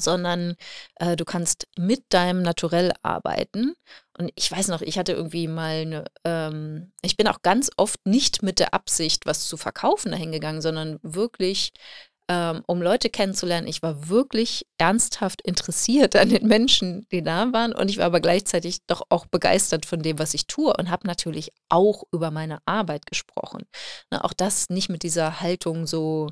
sondern 0.00 0.56
äh, 0.96 1.16
du 1.16 1.24
kannst 1.24 1.66
mit 1.76 2.04
deinem 2.10 2.42
Naturell 2.42 2.92
arbeiten. 3.02 3.74
Und 4.18 4.32
ich 4.34 4.50
weiß 4.50 4.68
noch, 4.68 4.82
ich 4.82 4.98
hatte 4.98 5.12
irgendwie 5.12 5.48
mal 5.48 5.82
eine, 5.82 6.04
ähm, 6.24 6.92
ich 7.02 7.16
bin 7.16 7.28
auch 7.28 7.42
ganz 7.42 7.70
oft 7.76 8.04
nicht 8.04 8.42
mit 8.42 8.58
der 8.58 8.74
Absicht, 8.74 9.26
was 9.26 9.46
zu 9.48 9.56
verkaufen 9.56 10.12
dahin 10.12 10.32
gegangen, 10.32 10.60
sondern 10.60 10.98
wirklich, 11.02 11.72
ähm, 12.28 12.62
um 12.66 12.82
Leute 12.82 13.10
kennenzulernen. 13.10 13.66
Ich 13.66 13.82
war 13.82 14.08
wirklich 14.08 14.66
ernsthaft 14.76 15.40
interessiert 15.42 16.14
an 16.14 16.28
den 16.28 16.46
Menschen, 16.46 17.06
die 17.10 17.22
da 17.22 17.52
waren. 17.52 17.72
Und 17.72 17.90
ich 17.90 17.98
war 17.98 18.06
aber 18.06 18.20
gleichzeitig 18.20 18.84
doch 18.86 19.02
auch 19.08 19.26
begeistert 19.26 19.86
von 19.86 20.02
dem, 20.02 20.18
was 20.18 20.34
ich 20.34 20.46
tue 20.46 20.74
und 20.76 20.90
habe 20.90 21.06
natürlich 21.06 21.50
auch 21.68 22.04
über 22.12 22.30
meine 22.30 22.58
Arbeit 22.66 23.06
gesprochen. 23.06 23.64
Na, 24.10 24.24
auch 24.24 24.34
das 24.34 24.68
nicht 24.68 24.90
mit 24.90 25.02
dieser 25.02 25.40
Haltung 25.40 25.86
so, 25.86 26.28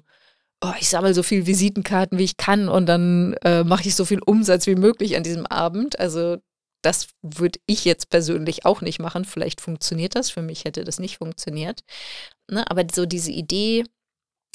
oh, 0.62 0.72
ich 0.80 0.88
sammle 0.88 1.14
so 1.14 1.22
viele 1.22 1.46
Visitenkarten, 1.46 2.18
wie 2.18 2.24
ich 2.24 2.36
kann 2.36 2.68
und 2.68 2.86
dann 2.86 3.34
äh, 3.44 3.64
mache 3.64 3.88
ich 3.88 3.94
so 3.94 4.04
viel 4.04 4.20
Umsatz 4.24 4.66
wie 4.66 4.74
möglich 4.74 5.16
an 5.16 5.22
diesem 5.22 5.46
Abend. 5.46 5.98
Also 5.98 6.38
das 6.82 7.08
würde 7.22 7.58
ich 7.66 7.84
jetzt 7.84 8.10
persönlich 8.10 8.64
auch 8.64 8.80
nicht 8.80 9.00
machen. 9.00 9.24
Vielleicht 9.24 9.60
funktioniert 9.60 10.14
das. 10.14 10.30
Für 10.30 10.42
mich 10.42 10.64
hätte 10.64 10.84
das 10.84 10.98
nicht 10.98 11.18
funktioniert. 11.18 11.80
Ne? 12.50 12.68
Aber 12.70 12.84
so 12.92 13.06
diese 13.06 13.32
Idee, 13.32 13.84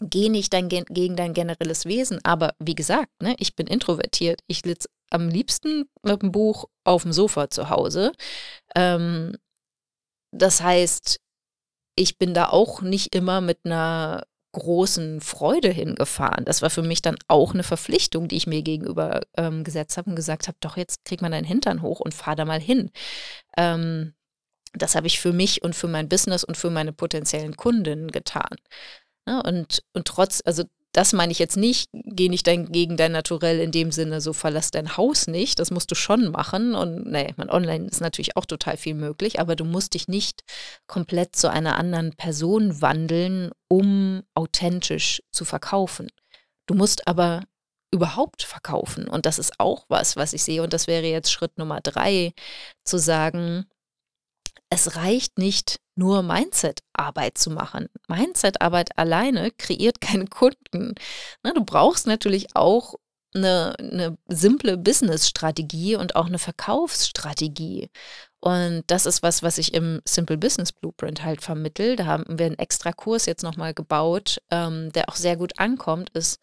geh 0.01 0.29
nicht 0.29 0.53
dein, 0.53 0.69
gegen 0.69 1.15
dein 1.15 1.33
generelles 1.33 1.85
Wesen. 1.85 2.19
Aber 2.23 2.53
wie 2.59 2.75
gesagt, 2.75 3.11
ne, 3.21 3.35
ich 3.37 3.55
bin 3.55 3.67
introvertiert. 3.67 4.39
Ich 4.47 4.61
sitze 4.63 4.89
am 5.09 5.27
liebsten 5.29 5.89
mit 6.03 6.21
dem 6.21 6.31
Buch 6.31 6.65
auf 6.85 7.03
dem 7.03 7.13
Sofa 7.13 7.49
zu 7.49 7.69
Hause. 7.69 8.13
Ähm, 8.75 9.35
das 10.33 10.61
heißt, 10.61 11.19
ich 11.97 12.17
bin 12.17 12.33
da 12.33 12.47
auch 12.49 12.81
nicht 12.81 13.13
immer 13.13 13.41
mit 13.41 13.59
einer 13.65 14.25
großen 14.53 15.21
Freude 15.21 15.69
hingefahren. 15.69 16.45
Das 16.45 16.61
war 16.61 16.69
für 16.69 16.81
mich 16.81 17.01
dann 17.01 17.17
auch 17.27 17.53
eine 17.53 17.63
Verpflichtung, 17.63 18.27
die 18.27 18.37
ich 18.37 18.47
mir 18.47 18.61
gegenüber 18.61 19.21
ähm, 19.37 19.63
gesetzt 19.63 19.97
habe 19.97 20.09
und 20.09 20.15
gesagt 20.15 20.47
habe, 20.47 20.57
doch 20.59 20.77
jetzt 20.77 21.05
krieg 21.05 21.21
mal 21.21 21.31
deinen 21.31 21.45
Hintern 21.45 21.81
hoch 21.81 21.99
und 21.99 22.13
fahr 22.13 22.35
da 22.35 22.45
mal 22.45 22.59
hin. 22.59 22.91
Ähm, 23.57 24.13
das 24.73 24.95
habe 24.95 25.07
ich 25.07 25.19
für 25.19 25.33
mich 25.33 25.63
und 25.63 25.75
für 25.75 25.87
mein 25.87 26.09
Business 26.09 26.43
und 26.43 26.57
für 26.57 26.69
meine 26.69 26.93
potenziellen 26.93 27.55
Kundinnen 27.55 28.09
getan. 28.09 28.55
Ja, 29.27 29.37
ne, 29.37 29.43
und, 29.43 29.83
und 29.93 30.07
trotz, 30.07 30.41
also 30.45 30.63
das 30.93 31.13
meine 31.13 31.31
ich 31.31 31.39
jetzt 31.39 31.55
nicht, 31.55 31.89
geh 31.93 32.27
nicht 32.27 32.47
dein, 32.47 32.71
gegen 32.71 32.97
dein 32.97 33.13
Naturell 33.13 33.59
in 33.59 33.71
dem 33.71 33.91
Sinne, 33.91 34.19
so 34.19 34.33
verlass 34.33 34.71
dein 34.71 34.97
Haus 34.97 35.27
nicht. 35.27 35.59
Das 35.59 35.71
musst 35.71 35.89
du 35.89 35.95
schon 35.95 36.31
machen. 36.31 36.75
Und 36.75 37.09
nee, 37.09 37.33
man, 37.37 37.49
online 37.49 37.87
ist 37.87 38.01
natürlich 38.01 38.35
auch 38.35 38.45
total 38.45 38.75
viel 38.75 38.93
möglich, 38.93 39.39
aber 39.39 39.55
du 39.55 39.63
musst 39.63 39.93
dich 39.93 40.07
nicht 40.07 40.41
komplett 40.87 41.35
zu 41.35 41.49
einer 41.49 41.77
anderen 41.77 42.13
Person 42.15 42.81
wandeln, 42.81 43.51
um 43.69 44.23
authentisch 44.33 45.21
zu 45.31 45.45
verkaufen. 45.45 46.09
Du 46.65 46.73
musst 46.73 47.07
aber 47.07 47.43
überhaupt 47.93 48.43
verkaufen. 48.43 49.07
Und 49.07 49.25
das 49.25 49.39
ist 49.39 49.59
auch 49.59 49.85
was, 49.87 50.15
was 50.15 50.33
ich 50.33 50.43
sehe. 50.43 50.61
Und 50.63 50.73
das 50.73 50.87
wäre 50.87 51.05
jetzt 51.05 51.31
Schritt 51.31 51.57
Nummer 51.57 51.79
drei, 51.81 52.33
zu 52.83 52.97
sagen, 52.97 53.65
es 54.69 54.95
reicht 54.95 55.37
nicht, 55.37 55.79
nur 56.01 56.23
Mindset-Arbeit 56.23 57.37
zu 57.37 57.51
machen. 57.51 57.87
Mindset-Arbeit 58.07 58.97
alleine 58.97 59.51
kreiert 59.51 60.01
keine 60.01 60.25
Kunden. 60.25 60.95
Na, 61.43 61.53
du 61.53 61.63
brauchst 61.63 62.07
natürlich 62.07 62.55
auch 62.55 62.95
eine, 63.33 63.75
eine 63.77 64.17
simple 64.27 64.77
Business-Strategie 64.77 65.95
und 65.95 66.15
auch 66.15 66.25
eine 66.25 66.39
Verkaufsstrategie. 66.39 67.89
Und 68.43 68.83
das 68.87 69.05
ist 69.05 69.21
was, 69.21 69.43
was 69.43 69.59
ich 69.59 69.75
im 69.75 70.01
Simple 70.03 70.37
Business 70.37 70.71
Blueprint 70.71 71.23
halt 71.23 71.43
vermittel. 71.43 71.95
Da 71.95 72.05
haben 72.07 72.39
wir 72.39 72.47
einen 72.47 72.57
extra 72.57 72.91
Kurs 72.91 73.27
jetzt 73.27 73.43
nochmal 73.43 73.75
gebaut, 73.75 74.41
ähm, 74.49 74.91
der 74.93 75.09
auch 75.09 75.15
sehr 75.15 75.37
gut 75.37 75.59
ankommt, 75.59 76.09
ist 76.15 76.39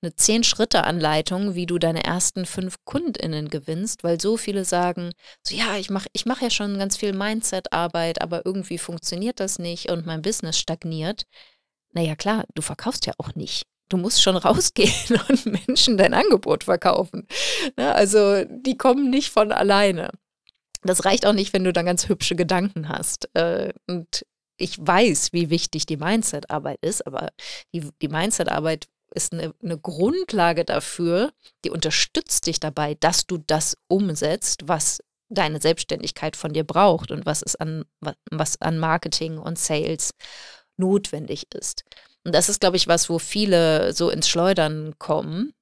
eine 0.00 0.14
Zehn-Schritte-Anleitung, 0.14 1.56
wie 1.56 1.66
du 1.66 1.78
deine 1.78 2.04
ersten 2.04 2.46
fünf 2.46 2.76
KundInnen 2.84 3.48
gewinnst, 3.50 4.04
weil 4.04 4.20
so 4.20 4.36
viele 4.36 4.64
sagen, 4.64 5.12
so 5.42 5.56
ja, 5.56 5.76
ich 5.76 5.90
mache 5.90 6.08
ich 6.12 6.24
mach 6.24 6.40
ja 6.40 6.50
schon 6.50 6.78
ganz 6.78 6.96
viel 6.96 7.12
Mindset-Arbeit, 7.12 8.22
aber 8.22 8.46
irgendwie 8.46 8.78
funktioniert 8.78 9.40
das 9.40 9.58
nicht 9.58 9.90
und 9.90 10.06
mein 10.06 10.22
Business 10.22 10.56
stagniert. 10.56 11.24
Naja, 11.92 12.14
klar, 12.14 12.44
du 12.54 12.62
verkaufst 12.62 13.06
ja 13.06 13.12
auch 13.18 13.34
nicht 13.34 13.66
du 13.90 13.96
musst 13.96 14.22
schon 14.22 14.36
rausgehen 14.36 15.20
und 15.28 15.46
Menschen 15.46 15.96
dein 15.98 16.14
Angebot 16.14 16.62
verkaufen. 16.64 17.26
Ne, 17.76 17.92
also 17.92 18.44
die 18.44 18.78
kommen 18.78 19.10
nicht 19.10 19.30
von 19.30 19.50
alleine. 19.50 20.10
Das 20.82 21.04
reicht 21.04 21.26
auch 21.26 21.32
nicht, 21.32 21.52
wenn 21.52 21.64
du 21.64 21.72
dann 21.72 21.86
ganz 21.86 22.08
hübsche 22.08 22.36
Gedanken 22.36 22.88
hast. 22.88 23.28
Äh, 23.34 23.72
und 23.86 24.24
ich 24.56 24.78
weiß, 24.78 25.32
wie 25.32 25.50
wichtig 25.50 25.86
die 25.86 25.96
Mindset-Arbeit 25.96 26.78
ist, 26.82 27.06
aber 27.06 27.30
die, 27.72 27.88
die 28.02 28.08
Mindset-Arbeit 28.08 28.88
ist 29.14 29.32
eine, 29.32 29.54
eine, 29.62 29.78
Grundlage 29.78 30.64
dafür, 30.64 31.32
die 31.64 31.70
unterstützt 31.70 32.46
dich 32.46 32.60
dabei, 32.60 32.94
dass 32.94 33.26
du 33.26 33.38
das 33.38 33.76
umsetzt, 33.88 34.68
was 34.68 35.00
deine 35.28 35.60
Selbstständigkeit 35.60 36.36
von 36.36 36.52
dir 36.52 36.64
braucht 36.64 37.10
und 37.10 37.26
was 37.26 37.42
es 37.42 37.56
an, 37.56 37.84
was 38.30 38.60
an 38.60 38.78
Marketing 38.78 39.38
und 39.38 39.58
Sales 39.58 40.12
notwendig 40.76 41.52
ist. 41.54 41.84
Und 42.24 42.34
das 42.34 42.48
ist, 42.48 42.60
glaube 42.60 42.76
ich, 42.76 42.86
was, 42.86 43.08
wo 43.08 43.18
viele 43.18 43.92
so 43.94 44.10
ins 44.10 44.28
Schleudern 44.28 44.94
kommen, 44.98 45.54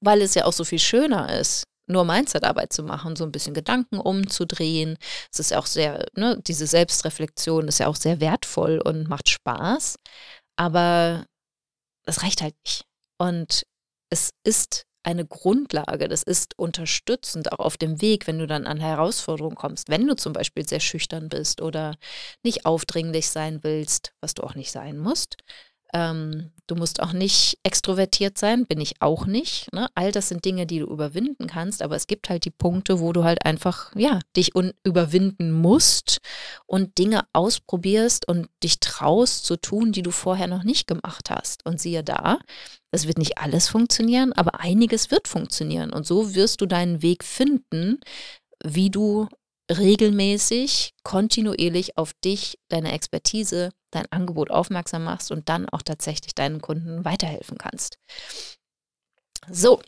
weil 0.00 0.22
es 0.22 0.34
ja 0.34 0.44
auch 0.44 0.52
so 0.52 0.64
viel 0.64 0.78
schöner 0.78 1.38
ist, 1.38 1.64
nur 1.86 2.04
Mindset-Arbeit 2.04 2.72
zu 2.72 2.82
machen, 2.82 3.16
so 3.16 3.24
ein 3.24 3.32
bisschen 3.32 3.54
Gedanken 3.54 3.98
umzudrehen. 3.98 4.96
Es 5.32 5.38
ist 5.38 5.54
auch 5.54 5.66
sehr, 5.66 6.06
ne, 6.14 6.40
diese 6.46 6.66
Selbstreflexion 6.66 7.68
ist 7.68 7.78
ja 7.78 7.88
auch 7.88 7.96
sehr 7.96 8.20
wertvoll 8.20 8.80
und 8.82 9.08
macht 9.08 9.28
Spaß. 9.28 9.96
Aber 10.56 11.26
es 12.06 12.22
reicht 12.22 12.42
halt 12.42 12.54
nicht. 12.64 12.84
Und 13.18 13.64
es 14.10 14.30
ist 14.44 14.86
eine 15.04 15.26
Grundlage, 15.26 16.08
das 16.08 16.22
ist 16.22 16.58
unterstützend 16.58 17.52
auch 17.52 17.58
auf 17.58 17.76
dem 17.76 18.00
Weg, 18.00 18.26
wenn 18.26 18.38
du 18.38 18.46
dann 18.46 18.66
an 18.66 18.80
Herausforderungen 18.80 19.54
kommst. 19.56 19.90
Wenn 19.90 20.06
du 20.06 20.16
zum 20.16 20.32
Beispiel 20.32 20.66
sehr 20.66 20.80
schüchtern 20.80 21.28
bist 21.28 21.60
oder 21.60 21.96
nicht 22.42 22.64
aufdringlich 22.64 23.28
sein 23.28 23.62
willst, 23.62 24.14
was 24.20 24.34
du 24.34 24.42
auch 24.42 24.54
nicht 24.54 24.72
sein 24.72 24.96
musst, 24.98 25.36
ähm, 25.94 26.50
du 26.66 26.74
musst 26.74 27.00
auch 27.00 27.12
nicht 27.12 27.58
extrovertiert 27.62 28.36
sein, 28.36 28.66
bin 28.66 28.80
ich 28.80 29.00
auch 29.00 29.26
nicht. 29.26 29.72
Ne? 29.72 29.86
All 29.94 30.10
das 30.10 30.28
sind 30.28 30.44
Dinge, 30.44 30.66
die 30.66 30.80
du 30.80 30.86
überwinden 30.86 31.46
kannst, 31.46 31.82
aber 31.82 31.94
es 31.94 32.08
gibt 32.08 32.28
halt 32.28 32.44
die 32.44 32.50
Punkte, 32.50 32.98
wo 32.98 33.12
du 33.12 33.22
halt 33.22 33.46
einfach, 33.46 33.94
ja, 33.94 34.18
dich 34.36 34.52
überwinden 34.82 35.52
musst 35.52 36.18
und 36.66 36.98
Dinge 36.98 37.22
ausprobierst 37.32 38.26
und 38.26 38.48
dich 38.62 38.80
traust 38.80 39.46
zu 39.46 39.56
tun, 39.56 39.92
die 39.92 40.02
du 40.02 40.10
vorher 40.10 40.48
noch 40.48 40.64
nicht 40.64 40.88
gemacht 40.88 41.30
hast. 41.30 41.64
Und 41.64 41.80
siehe 41.80 42.02
da, 42.02 42.40
das 42.90 43.06
wird 43.06 43.18
nicht 43.18 43.38
alles 43.38 43.68
funktionieren, 43.68 44.32
aber 44.32 44.58
einiges 44.60 45.12
wird 45.12 45.28
funktionieren. 45.28 45.92
Und 45.92 46.06
so 46.06 46.34
wirst 46.34 46.60
du 46.60 46.66
deinen 46.66 47.02
Weg 47.02 47.22
finden, 47.22 48.00
wie 48.64 48.90
du 48.90 49.28
regelmäßig, 49.70 50.92
kontinuierlich 51.04 51.96
auf 51.96 52.12
dich, 52.24 52.58
deine 52.68 52.92
Expertise, 52.92 53.70
dein 53.94 54.10
Angebot 54.10 54.50
aufmerksam 54.50 55.04
machst 55.04 55.30
und 55.30 55.48
dann 55.48 55.68
auch 55.68 55.82
tatsächlich 55.82 56.34
deinen 56.34 56.60
Kunden 56.60 57.04
weiterhelfen 57.04 57.58
kannst. 57.58 57.98
So, 59.50 59.80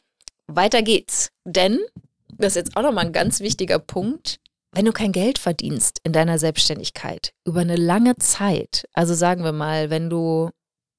weiter 0.46 0.82
geht's. 0.82 1.30
Denn, 1.44 1.80
das 2.28 2.52
ist 2.52 2.56
jetzt 2.56 2.76
auch 2.76 2.82
nochmal 2.82 3.06
ein 3.06 3.12
ganz 3.12 3.40
wichtiger 3.40 3.78
Punkt, 3.78 4.40
wenn 4.72 4.84
du 4.84 4.92
kein 4.92 5.12
Geld 5.12 5.38
verdienst 5.38 6.00
in 6.04 6.12
deiner 6.12 6.38
Selbstständigkeit 6.38 7.32
über 7.46 7.60
eine 7.60 7.76
lange 7.76 8.16
Zeit, 8.16 8.86
also 8.92 9.14
sagen 9.14 9.42
wir 9.42 9.52
mal, 9.52 9.90
wenn 9.90 10.10
du 10.10 10.50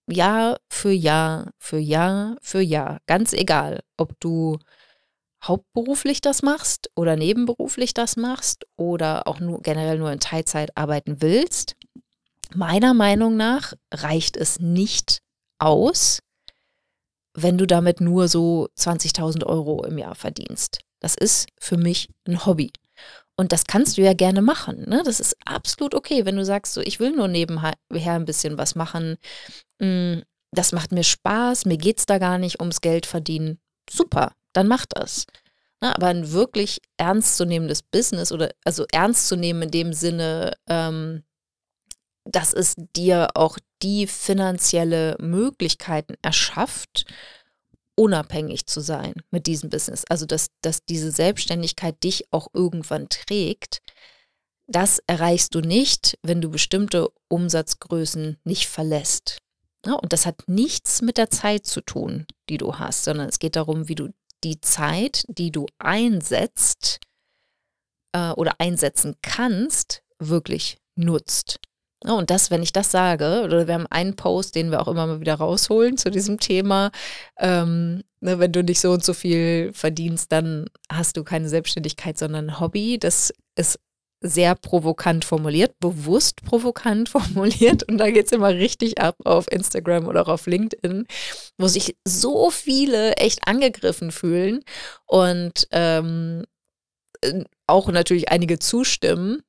Jahr 0.10 0.58
für 0.70 0.92
Jahr 0.92 1.52
für 1.60 1.78
Jahr 1.78 2.38
für 2.42 2.62
Jahr, 2.62 3.00
ganz 3.06 3.34
egal, 3.34 3.82
ob 3.98 4.20
du 4.20 4.58
hauptberuflich 5.44 6.22
das 6.22 6.42
machst 6.42 6.90
oder 6.96 7.16
nebenberuflich 7.16 7.94
das 7.94 8.18
machst 8.18 8.66
oder 8.78 9.28
auch 9.28 9.40
nur 9.40 9.62
generell 9.62 10.00
nur 10.00 10.12
in 10.12 10.20
Teilzeit 10.20 10.76
arbeiten 10.76 11.22
willst, 11.22 11.76
meiner 12.56 12.94
Meinung 12.94 13.36
nach 13.38 13.74
reicht 13.94 14.38
es 14.38 14.60
nicht 14.60 15.20
aus, 15.60 16.20
wenn 17.34 17.58
du 17.58 17.68
damit 17.68 18.02
nur 18.02 18.28
so 18.28 18.68
20.000 18.78 19.46
Euro 19.46 19.84
im 19.86 19.98
Jahr 19.98 20.16
verdienst. 20.16 20.80
Das 21.00 21.16
ist 21.16 21.48
für 21.60 21.78
mich 21.78 22.10
ein 22.28 22.46
Hobby. 22.46 22.72
Und 23.36 23.52
das 23.52 23.66
kannst 23.66 23.98
du 23.98 24.02
ja 24.02 24.14
gerne 24.14 24.42
machen. 24.42 24.90
Ne? 24.90 25.04
Das 25.06 25.20
ist 25.20 25.38
absolut 25.46 25.94
okay, 25.94 26.26
wenn 26.26 26.36
du 26.36 26.44
sagst, 26.44 26.74
so, 26.74 26.82
ich 26.82 27.00
will 27.00 27.12
nur 27.12 27.28
nebenher 27.28 27.76
ein 27.92 28.26
bisschen 28.26 28.58
was 28.58 28.74
machen. 28.74 29.18
Mm, 29.80 30.20
das 30.52 30.72
macht 30.72 30.92
mir 30.92 31.04
Spaß, 31.04 31.66
mir 31.66 31.78
geht 31.78 32.00
es 32.00 32.08
da 32.08 32.18
gar 32.18 32.40
nicht 32.40 32.60
ums 32.60 32.82
Geld 32.82 33.06
verdienen. 33.06 33.60
Super, 33.90 34.34
dann 34.54 34.68
mach 34.68 34.86
das. 34.88 35.26
Na, 35.80 35.94
aber 35.96 36.08
ein 36.08 36.32
wirklich 36.32 36.80
ernstzunehmendes 36.98 37.84
Business 37.84 38.32
oder 38.32 38.50
also 38.64 38.86
ernst 38.92 39.28
zu 39.28 39.36
nehmen 39.36 39.64
in 39.64 39.72
dem 39.72 39.94
Sinne, 39.94 40.54
ähm, 40.68 41.24
dass 42.32 42.54
es 42.54 42.76
dir 42.96 43.30
auch 43.36 43.58
die 43.82 44.08
finanzielle 44.08 45.16
Möglichkeiten 45.20 46.16
erschafft, 46.22 47.06
unabhängig 47.96 48.68
zu 48.68 48.80
sein 48.80 49.14
mit 49.32 49.48
diesem 49.48 49.70
Business. 49.70 50.06
Also 50.06 50.26
dass, 50.26 50.48
dass 50.62 50.86
diese 50.86 51.12
Selbstständigkeit 51.12 52.04
dich 52.04 52.32
auch 52.32 52.48
irgendwann 52.54 53.10
trägt. 53.10 53.82
Das 54.68 55.00
erreichst 55.08 55.56
du 55.56 55.62
nicht, 55.62 56.18
wenn 56.22 56.42
du 56.42 56.50
bestimmte 56.50 57.10
Umsatzgrößen 57.30 58.38
nicht 58.44 58.68
verlässt. 58.68 59.40
Und 59.86 60.12
das 60.12 60.26
hat 60.26 60.44
nichts 60.48 61.02
mit 61.02 61.18
der 61.18 61.30
Zeit 61.30 61.66
zu 61.66 61.82
tun, 61.82 62.26
die 62.50 62.58
du 62.58 62.76
hast, 62.76 63.06
sondern 63.06 63.30
es 63.30 63.40
geht 63.40 63.56
darum, 63.56 63.88
wie 63.88 63.96
du 63.96 64.10
die 64.44 64.60
Zeit, 64.60 65.24
die 65.30 65.52
du 65.52 65.66
einsetzt 65.80 67.00
äh, 68.14 68.32
oder 68.32 68.60
einsetzen 68.60 69.16
kannst, 69.22 70.04
wirklich 70.20 70.78
nutzt. 70.96 71.60
Ja, 72.06 72.14
und 72.14 72.30
das, 72.30 72.52
wenn 72.52 72.62
ich 72.62 72.74
das 72.74 72.92
sage, 72.92 73.42
oder 73.44 73.68
wir 73.68 73.74
haben 73.74 73.88
einen 73.88 74.16
Post, 74.16 74.56
den 74.56 74.70
wir 74.70 74.82
auch 74.82 74.88
immer 74.88 75.08
mal 75.08 75.20
wieder 75.20 75.36
rausholen 75.36 75.98
zu 75.98 76.12
diesem 76.12 76.40
Thema, 76.40 76.92
ähm, 77.40 78.04
ne, 78.20 78.38
wenn 78.40 78.52
du 78.52 78.64
nicht 78.64 78.80
so 78.80 78.92
und 78.92 79.04
so 79.04 79.14
viel 79.14 79.72
verdienst, 79.74 80.32
dann 80.32 80.68
hast 80.92 81.18
du 81.18 81.24
keine 81.24 81.50
Selbstständigkeit, 81.50 82.18
sondern 82.18 82.50
ein 82.50 82.60
Hobby. 82.60 83.00
Das 83.00 83.34
ist 83.56 83.80
sehr 84.22 84.56
provokant 84.56 85.26
formuliert, 85.26 85.80
bewusst 85.80 86.44
provokant 86.44 87.10
formuliert. 87.10 87.84
Und 87.84 87.98
da 87.98 88.10
geht 88.12 88.28
es 88.28 88.32
immer 88.32 88.50
richtig 88.50 89.00
ab 89.00 89.16
auf 89.26 89.52
Instagram 89.52 90.08
oder 90.08 90.24
auch 90.24 90.30
auf 90.30 90.48
LinkedIn, 90.48 91.08
wo 91.58 91.68
sich 91.68 91.98
so 92.08 92.50
viele 92.50 93.14
echt 93.14 93.48
angegriffen 93.48 94.12
fühlen 94.12 94.64
und 95.06 95.68
ähm, 95.72 96.46
äh, 97.22 97.44
auch 97.68 97.90
natürlich 97.90 98.30
einige 98.30 98.60
zustimmen. 98.60 99.44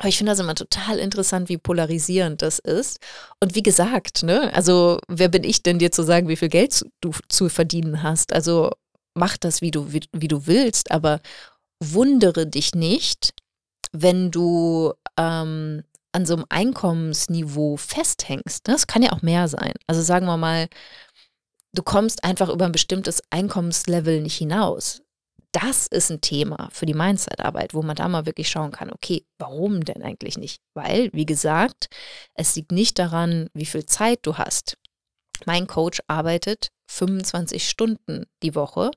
Aber 0.00 0.08
ich 0.08 0.16
finde 0.16 0.32
das 0.32 0.38
immer 0.38 0.54
total 0.54 0.98
interessant, 0.98 1.50
wie 1.50 1.58
polarisierend 1.58 2.40
das 2.40 2.58
ist. 2.58 3.00
Und 3.38 3.54
wie 3.54 3.62
gesagt, 3.62 4.22
ne, 4.22 4.50
also 4.54 4.98
wer 5.08 5.28
bin 5.28 5.44
ich 5.44 5.62
denn 5.62 5.78
dir 5.78 5.92
zu 5.92 6.02
sagen, 6.02 6.26
wie 6.28 6.36
viel 6.36 6.48
Geld 6.48 6.82
du 7.02 7.10
zu 7.28 7.50
verdienen 7.50 8.02
hast? 8.02 8.32
Also 8.32 8.70
mach 9.12 9.36
das, 9.36 9.60
wie 9.60 9.70
du, 9.70 9.92
wie, 9.92 10.00
wie 10.12 10.28
du 10.28 10.46
willst, 10.46 10.90
aber 10.90 11.20
wundere 11.84 12.46
dich 12.46 12.74
nicht, 12.74 13.34
wenn 13.92 14.30
du 14.30 14.94
ähm, 15.18 15.84
an 16.12 16.24
so 16.24 16.34
einem 16.34 16.46
Einkommensniveau 16.48 17.76
festhängst. 17.76 18.68
Das 18.68 18.86
kann 18.86 19.02
ja 19.02 19.12
auch 19.12 19.20
mehr 19.20 19.48
sein. 19.48 19.74
Also 19.86 20.00
sagen 20.00 20.24
wir 20.24 20.38
mal, 20.38 20.68
du 21.74 21.82
kommst 21.82 22.24
einfach 22.24 22.48
über 22.48 22.64
ein 22.64 22.72
bestimmtes 22.72 23.22
Einkommenslevel 23.28 24.22
nicht 24.22 24.38
hinaus. 24.38 25.02
Das 25.52 25.88
ist 25.88 26.10
ein 26.10 26.20
Thema 26.20 26.68
für 26.72 26.86
die 26.86 26.94
Mindset-Arbeit, 26.94 27.74
wo 27.74 27.82
man 27.82 27.96
da 27.96 28.08
mal 28.08 28.26
wirklich 28.26 28.48
schauen 28.48 28.70
kann, 28.70 28.92
okay, 28.92 29.24
warum 29.38 29.84
denn 29.84 30.02
eigentlich 30.02 30.38
nicht? 30.38 30.60
Weil, 30.74 31.10
wie 31.12 31.26
gesagt, 31.26 31.88
es 32.34 32.54
liegt 32.54 32.70
nicht 32.70 32.98
daran, 32.98 33.48
wie 33.52 33.66
viel 33.66 33.84
Zeit 33.84 34.20
du 34.22 34.38
hast. 34.38 34.76
Mein 35.46 35.66
Coach 35.66 36.00
arbeitet 36.06 36.70
25 36.86 37.68
Stunden 37.68 38.26
die 38.42 38.54
Woche 38.54 38.90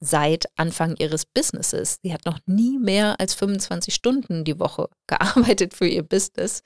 seit 0.00 0.46
Anfang 0.56 0.96
ihres 0.96 1.24
Businesses. 1.24 1.98
Sie 2.02 2.12
hat 2.12 2.26
noch 2.26 2.38
nie 2.46 2.78
mehr 2.78 3.18
als 3.18 3.34
25 3.34 3.94
Stunden 3.94 4.44
die 4.44 4.58
Woche 4.58 4.88
gearbeitet 5.06 5.74
für 5.74 5.86
ihr 5.86 6.02
Business, 6.02 6.62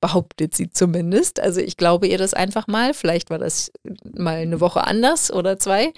behauptet 0.00 0.54
sie 0.54 0.70
zumindest. 0.70 1.40
Also 1.40 1.60
ich 1.60 1.76
glaube 1.76 2.08
ihr 2.08 2.18
das 2.18 2.34
einfach 2.34 2.66
mal. 2.66 2.94
Vielleicht 2.94 3.30
war 3.30 3.38
das 3.38 3.70
mal 4.02 4.36
eine 4.36 4.60
Woche 4.60 4.84
anders 4.84 5.32
oder 5.32 5.58
zwei 5.58 5.92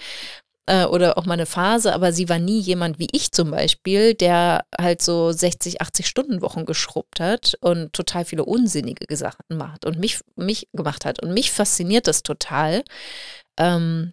äh, 0.66 0.85
oder 0.85 1.19
auch 1.19 1.26
mal 1.26 1.35
eine 1.35 1.47
Phase, 1.47 1.92
aber 1.95 2.12
sie 2.12 2.28
war 2.28 2.38
nie 2.38 2.61
jemand 2.61 2.99
wie 2.99 3.09
ich 3.12 3.33
zum 3.33 3.50
Beispiel, 3.50 4.14
der 4.14 4.64
halt 4.78 5.02
so 5.02 5.33
60, 5.33 5.81
80 5.83 6.07
Stunden 6.07 6.42
Wochen 6.42 6.66
geschrubbt 6.66 7.21
hat 7.21 7.54
und 7.61 7.92
total 7.92 8.25
viele 8.25 8.45
unsinnige 8.45 9.16
Sachen 9.16 9.57
macht 9.57 9.85
und 9.85 9.99
mich, 9.99 10.21
mich 10.37 10.69
gemacht 10.73 11.04
hat. 11.04 11.23
Und 11.23 11.35
mich 11.35 11.50
fasziniert 11.50 12.07
das 12.07 12.23
total. 12.23 12.83
Ähm, 13.59 14.13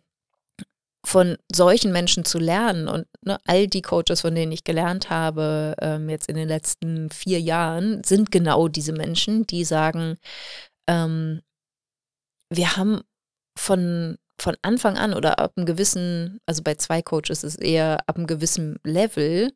von 1.06 1.38
solchen 1.52 1.92
Menschen 1.92 2.26
zu 2.26 2.40
lernen 2.40 2.88
und 2.88 3.08
ne, 3.22 3.40
all 3.46 3.68
die 3.68 3.82
Coaches, 3.82 4.22
von 4.22 4.36
denen 4.36 4.52
ich 4.52 4.64
gelernt 4.66 5.10
habe, 5.10 5.76
ähm, 5.82 6.10
jetzt 6.10 6.28
in 6.28 6.36
den 6.36 6.48
letzten 6.48 7.10
vier 7.10 7.40
Jahren, 7.40 8.04
sind 8.04 8.32
genau 8.32 8.68
diese 8.68 8.92
Menschen, 8.92 9.48
die 9.48 9.64
sagen, 9.64 10.18
ähm, 10.88 11.42
wir 12.50 12.76
haben 12.76 13.02
von, 13.58 14.18
von 14.42 14.56
Anfang 14.62 14.98
an 14.98 15.14
oder 15.14 15.40
ab 15.40 15.54
einem 15.56 15.66
gewissen, 15.66 16.40
also 16.46 16.64
bei 16.64 16.76
zwei 16.76 17.02
Coaches 17.02 17.44
ist 17.44 17.56
es 17.56 17.56
eher 17.56 18.00
ab 18.08 18.18
einem 18.18 18.28
gewissen 18.28 18.78
Level, 18.84 19.52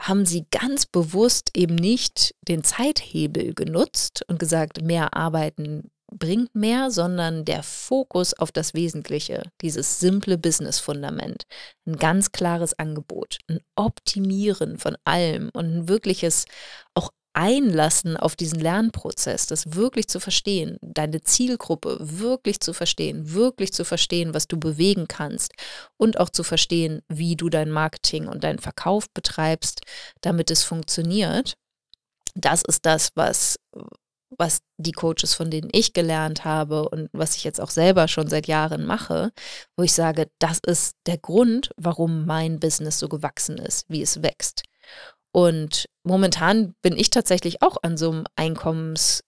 haben 0.00 0.26
sie 0.26 0.46
ganz 0.50 0.86
bewusst 0.86 1.50
eben 1.54 1.76
nicht 1.76 2.34
den 2.42 2.64
Zeithebel 2.64 3.54
genutzt 3.54 4.24
und 4.28 4.38
gesagt, 4.38 4.82
mehr 4.82 5.14
arbeiten 5.14 5.90
bringt 6.12 6.54
mehr, 6.54 6.90
sondern 6.90 7.44
der 7.44 7.62
Fokus 7.62 8.34
auf 8.34 8.52
das 8.52 8.74
Wesentliche, 8.74 9.42
dieses 9.60 10.00
simple 10.00 10.38
Business-Fundament, 10.38 11.44
ein 11.86 11.96
ganz 11.96 12.32
klares 12.32 12.78
Angebot, 12.78 13.38
ein 13.48 13.60
Optimieren 13.74 14.78
von 14.78 14.96
allem 15.04 15.50
und 15.52 15.64
ein 15.64 15.88
wirkliches 15.88 16.46
auch 16.94 17.10
Einlassen 17.34 18.16
auf 18.16 18.36
diesen 18.36 18.60
Lernprozess, 18.60 19.46
das 19.46 19.74
wirklich 19.74 20.08
zu 20.08 20.20
verstehen, 20.20 20.78
deine 20.80 21.20
Zielgruppe 21.20 21.98
wirklich 22.00 22.60
zu 22.60 22.72
verstehen, 22.72 23.32
wirklich 23.32 23.72
zu 23.72 23.84
verstehen, 23.84 24.34
was 24.34 24.46
du 24.46 24.58
bewegen 24.58 25.08
kannst 25.08 25.52
und 25.96 26.18
auch 26.18 26.30
zu 26.30 26.44
verstehen, 26.44 27.02
wie 27.08 27.36
du 27.36 27.48
dein 27.50 27.70
Marketing 27.70 28.28
und 28.28 28.44
deinen 28.44 28.60
Verkauf 28.60 29.10
betreibst, 29.10 29.80
damit 30.20 30.50
es 30.50 30.62
funktioniert. 30.62 31.54
Das 32.36 32.62
ist 32.62 32.86
das, 32.86 33.10
was, 33.16 33.58
was 34.38 34.60
die 34.76 34.92
Coaches, 34.92 35.34
von 35.34 35.50
denen 35.50 35.68
ich 35.72 35.92
gelernt 35.92 36.44
habe 36.44 36.88
und 36.88 37.08
was 37.12 37.36
ich 37.36 37.44
jetzt 37.44 37.60
auch 37.60 37.70
selber 37.70 38.08
schon 38.08 38.28
seit 38.28 38.46
Jahren 38.46 38.86
mache, 38.86 39.32
wo 39.76 39.82
ich 39.82 39.92
sage, 39.92 40.30
das 40.38 40.58
ist 40.64 40.96
der 41.06 41.18
Grund, 41.18 41.70
warum 41.76 42.26
mein 42.26 42.60
Business 42.60 42.98
so 42.98 43.08
gewachsen 43.08 43.58
ist, 43.58 43.86
wie 43.88 44.02
es 44.02 44.22
wächst. 44.22 44.62
Und 45.34 45.86
momentan 46.04 46.76
bin 46.80 46.96
ich 46.96 47.10
tatsächlich 47.10 47.60
auch 47.60 47.78
an 47.82 47.96
so 47.96 48.08
einem 48.08 48.24
Einkommenslevel, 48.36 49.24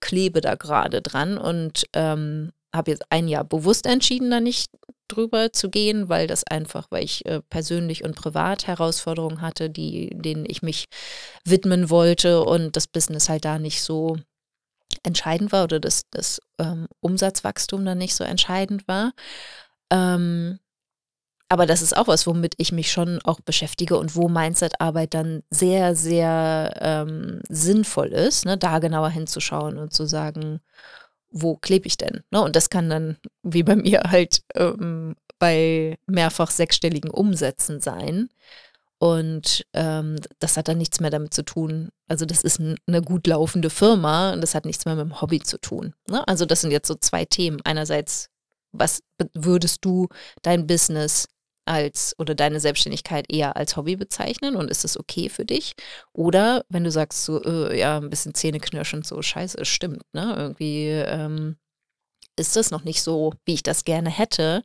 klebe 0.00 0.40
da 0.40 0.56
gerade 0.56 1.02
dran 1.02 1.38
und 1.38 1.84
ähm, 1.92 2.50
habe 2.74 2.90
jetzt 2.90 3.04
ein 3.10 3.28
Jahr 3.28 3.44
bewusst 3.44 3.86
entschieden, 3.86 4.28
da 4.28 4.40
nicht 4.40 4.68
drüber 5.06 5.52
zu 5.52 5.70
gehen, 5.70 6.08
weil 6.08 6.26
das 6.26 6.42
einfach, 6.42 6.88
weil 6.90 7.04
ich 7.04 7.24
äh, 7.26 7.42
persönlich 7.48 8.02
und 8.02 8.16
privat 8.16 8.66
Herausforderungen 8.66 9.40
hatte, 9.40 9.70
die, 9.70 10.10
denen 10.12 10.44
ich 10.48 10.62
mich 10.62 10.86
widmen 11.44 11.88
wollte 11.88 12.42
und 12.42 12.74
das 12.74 12.88
Business 12.88 13.28
halt 13.28 13.44
da 13.44 13.60
nicht 13.60 13.82
so 13.82 14.16
entscheidend 15.04 15.52
war 15.52 15.62
oder 15.62 15.78
das, 15.78 16.02
das 16.10 16.40
ähm, 16.58 16.88
Umsatzwachstum 16.98 17.84
da 17.84 17.94
nicht 17.94 18.16
so 18.16 18.24
entscheidend 18.24 18.88
war. 18.88 19.12
Ähm, 19.92 20.58
aber 21.48 21.66
das 21.66 21.82
ist 21.82 21.96
auch 21.96 22.08
was, 22.08 22.26
womit 22.26 22.54
ich 22.56 22.72
mich 22.72 22.90
schon 22.90 23.20
auch 23.22 23.40
beschäftige 23.40 23.96
und 23.98 24.16
wo 24.16 24.28
Mindset-Arbeit 24.28 25.14
dann 25.14 25.42
sehr, 25.50 25.94
sehr 25.94 26.74
ähm, 26.80 27.40
sinnvoll 27.48 28.08
ist, 28.08 28.44
ne, 28.44 28.58
da 28.58 28.78
genauer 28.80 29.10
hinzuschauen 29.10 29.78
und 29.78 29.92
zu 29.92 30.06
sagen, 30.06 30.60
wo 31.30 31.56
klebe 31.56 31.86
ich 31.86 31.96
denn? 31.96 32.22
Ne? 32.30 32.40
Und 32.42 32.56
das 32.56 32.70
kann 32.70 32.90
dann, 32.90 33.16
wie 33.42 33.62
bei 33.62 33.76
mir, 33.76 34.02
halt 34.06 34.42
ähm, 34.54 35.14
bei 35.38 35.98
mehrfach 36.06 36.50
sechsstelligen 36.50 37.10
Umsätzen 37.10 37.80
sein. 37.80 38.28
Und 38.98 39.66
ähm, 39.74 40.16
das 40.38 40.56
hat 40.56 40.68
dann 40.68 40.78
nichts 40.78 41.00
mehr 41.00 41.10
damit 41.10 41.34
zu 41.34 41.44
tun. 41.44 41.90
Also 42.08 42.24
das 42.24 42.42
ist 42.42 42.58
eine 42.60 43.02
gut 43.02 43.26
laufende 43.26 43.68
Firma 43.68 44.32
und 44.32 44.40
das 44.40 44.54
hat 44.54 44.64
nichts 44.64 44.86
mehr 44.86 44.96
mit 44.96 45.04
dem 45.04 45.20
Hobby 45.20 45.40
zu 45.40 45.58
tun. 45.58 45.94
Ne? 46.08 46.26
Also 46.26 46.46
das 46.46 46.62
sind 46.62 46.70
jetzt 46.70 46.88
so 46.88 46.94
zwei 46.94 47.26
Themen. 47.26 47.60
Einerseits, 47.64 48.30
was 48.72 49.02
würdest 49.34 49.84
du 49.84 50.08
dein 50.42 50.66
Business 50.66 51.28
als 51.66 52.14
oder 52.18 52.34
deine 52.34 52.60
Selbstständigkeit 52.60 53.30
eher 53.30 53.56
als 53.56 53.76
Hobby 53.76 53.96
bezeichnen 53.96 54.56
und 54.56 54.70
ist 54.70 54.84
es 54.84 54.98
okay 54.98 55.28
für 55.28 55.44
dich? 55.44 55.74
Oder 56.12 56.64
wenn 56.68 56.84
du 56.84 56.90
sagst 56.90 57.24
so, 57.24 57.42
äh, 57.42 57.78
ja, 57.78 57.98
ein 57.98 58.10
bisschen 58.10 58.34
Zähneknirschend, 58.34 59.06
so 59.06 59.20
scheiße, 59.20 59.58
es 59.60 59.68
stimmt, 59.68 60.02
ne? 60.12 60.34
Irgendwie 60.36 60.88
ähm, 60.88 61.56
ist 62.36 62.56
das 62.56 62.70
noch 62.70 62.84
nicht 62.84 63.02
so, 63.02 63.34
wie 63.44 63.54
ich 63.54 63.62
das 63.62 63.84
gerne 63.84 64.10
hätte. 64.10 64.62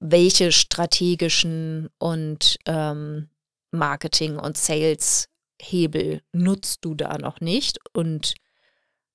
Welche 0.00 0.52
strategischen 0.52 1.88
und 1.98 2.58
ähm, 2.66 3.28
Marketing- 3.70 4.38
und 4.38 4.56
Sales-Hebel 4.56 6.22
nutzt 6.32 6.84
du 6.84 6.94
da 6.94 7.18
noch 7.18 7.40
nicht? 7.40 7.78
Und 7.92 8.34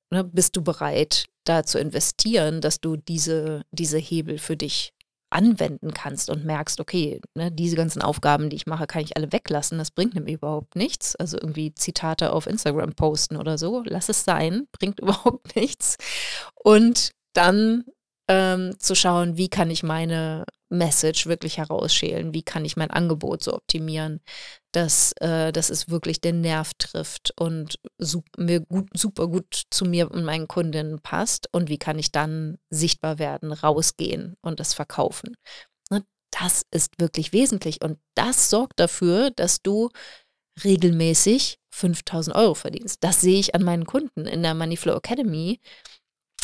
ne, 0.09 0.23
bist 0.23 0.55
du 0.55 0.63
bereit, 0.63 1.25
da 1.43 1.63
zu 1.63 1.79
investieren, 1.79 2.61
dass 2.61 2.79
du 2.79 2.95
diese, 2.95 3.63
diese 3.71 3.97
Hebel 3.97 4.37
für 4.37 4.57
dich 4.57 4.93
anwenden 5.33 5.93
kannst 5.93 6.29
und 6.29 6.45
merkst, 6.45 6.79
okay, 6.79 7.19
ne, 7.35 7.51
diese 7.51 7.75
ganzen 7.75 8.01
Aufgaben, 8.01 8.49
die 8.49 8.55
ich 8.55 8.67
mache, 8.67 8.87
kann 8.87 9.03
ich 9.03 9.17
alle 9.17 9.31
weglassen. 9.31 9.77
Das 9.77 9.91
bringt 9.91 10.15
nämlich 10.15 10.35
überhaupt 10.35 10.75
nichts. 10.75 11.15
Also 11.15 11.37
irgendwie 11.37 11.73
Zitate 11.73 12.31
auf 12.33 12.47
Instagram 12.47 12.93
posten 12.93 13.37
oder 13.37 13.57
so, 13.57 13.83
lass 13.85 14.09
es 14.09 14.23
sein, 14.23 14.67
bringt 14.71 14.99
überhaupt 15.01 15.55
nichts. 15.55 15.97
Und 16.55 17.11
dann 17.33 17.85
ähm, 18.27 18.75
zu 18.79 18.95
schauen, 18.95 19.37
wie 19.37 19.49
kann 19.49 19.69
ich 19.69 19.83
meine, 19.83 20.45
Message 20.73 21.27
wirklich 21.27 21.57
herausschälen. 21.57 22.33
Wie 22.33 22.43
kann 22.43 22.65
ich 22.65 22.75
mein 22.75 22.91
Angebot 22.91 23.43
so 23.43 23.53
optimieren, 23.53 24.21
dass, 24.71 25.13
äh, 25.21 25.51
dass 25.51 25.69
es 25.69 25.89
wirklich 25.89 26.19
den 26.19 26.41
Nerv 26.41 26.73
trifft 26.77 27.33
und 27.39 27.79
su 27.97 28.23
mir 28.37 28.61
gut, 28.61 28.89
super 28.93 29.27
gut 29.27 29.63
zu 29.69 29.85
mir 29.85 30.11
und 30.11 30.25
meinen 30.25 30.47
Kundinnen 30.47 30.99
passt? 31.01 31.47
Und 31.51 31.69
wie 31.69 31.77
kann 31.77 31.99
ich 31.99 32.11
dann 32.11 32.57
sichtbar 32.69 33.19
werden, 33.19 33.51
rausgehen 33.51 34.35
und 34.41 34.59
das 34.59 34.73
verkaufen? 34.73 35.35
Ne? 35.89 36.03
Das 36.31 36.63
ist 36.71 36.99
wirklich 36.99 37.33
wesentlich 37.33 37.81
und 37.81 37.99
das 38.15 38.49
sorgt 38.49 38.79
dafür, 38.79 39.31
dass 39.31 39.61
du 39.61 39.89
regelmäßig 40.63 41.59
5000 41.73 42.35
Euro 42.35 42.53
verdienst. 42.53 43.03
Das 43.03 43.21
sehe 43.21 43.39
ich 43.39 43.55
an 43.55 43.63
meinen 43.63 43.85
Kunden 43.85 44.27
in 44.27 44.43
der 44.43 44.53
Moneyflow 44.53 44.95
Academy 44.95 45.59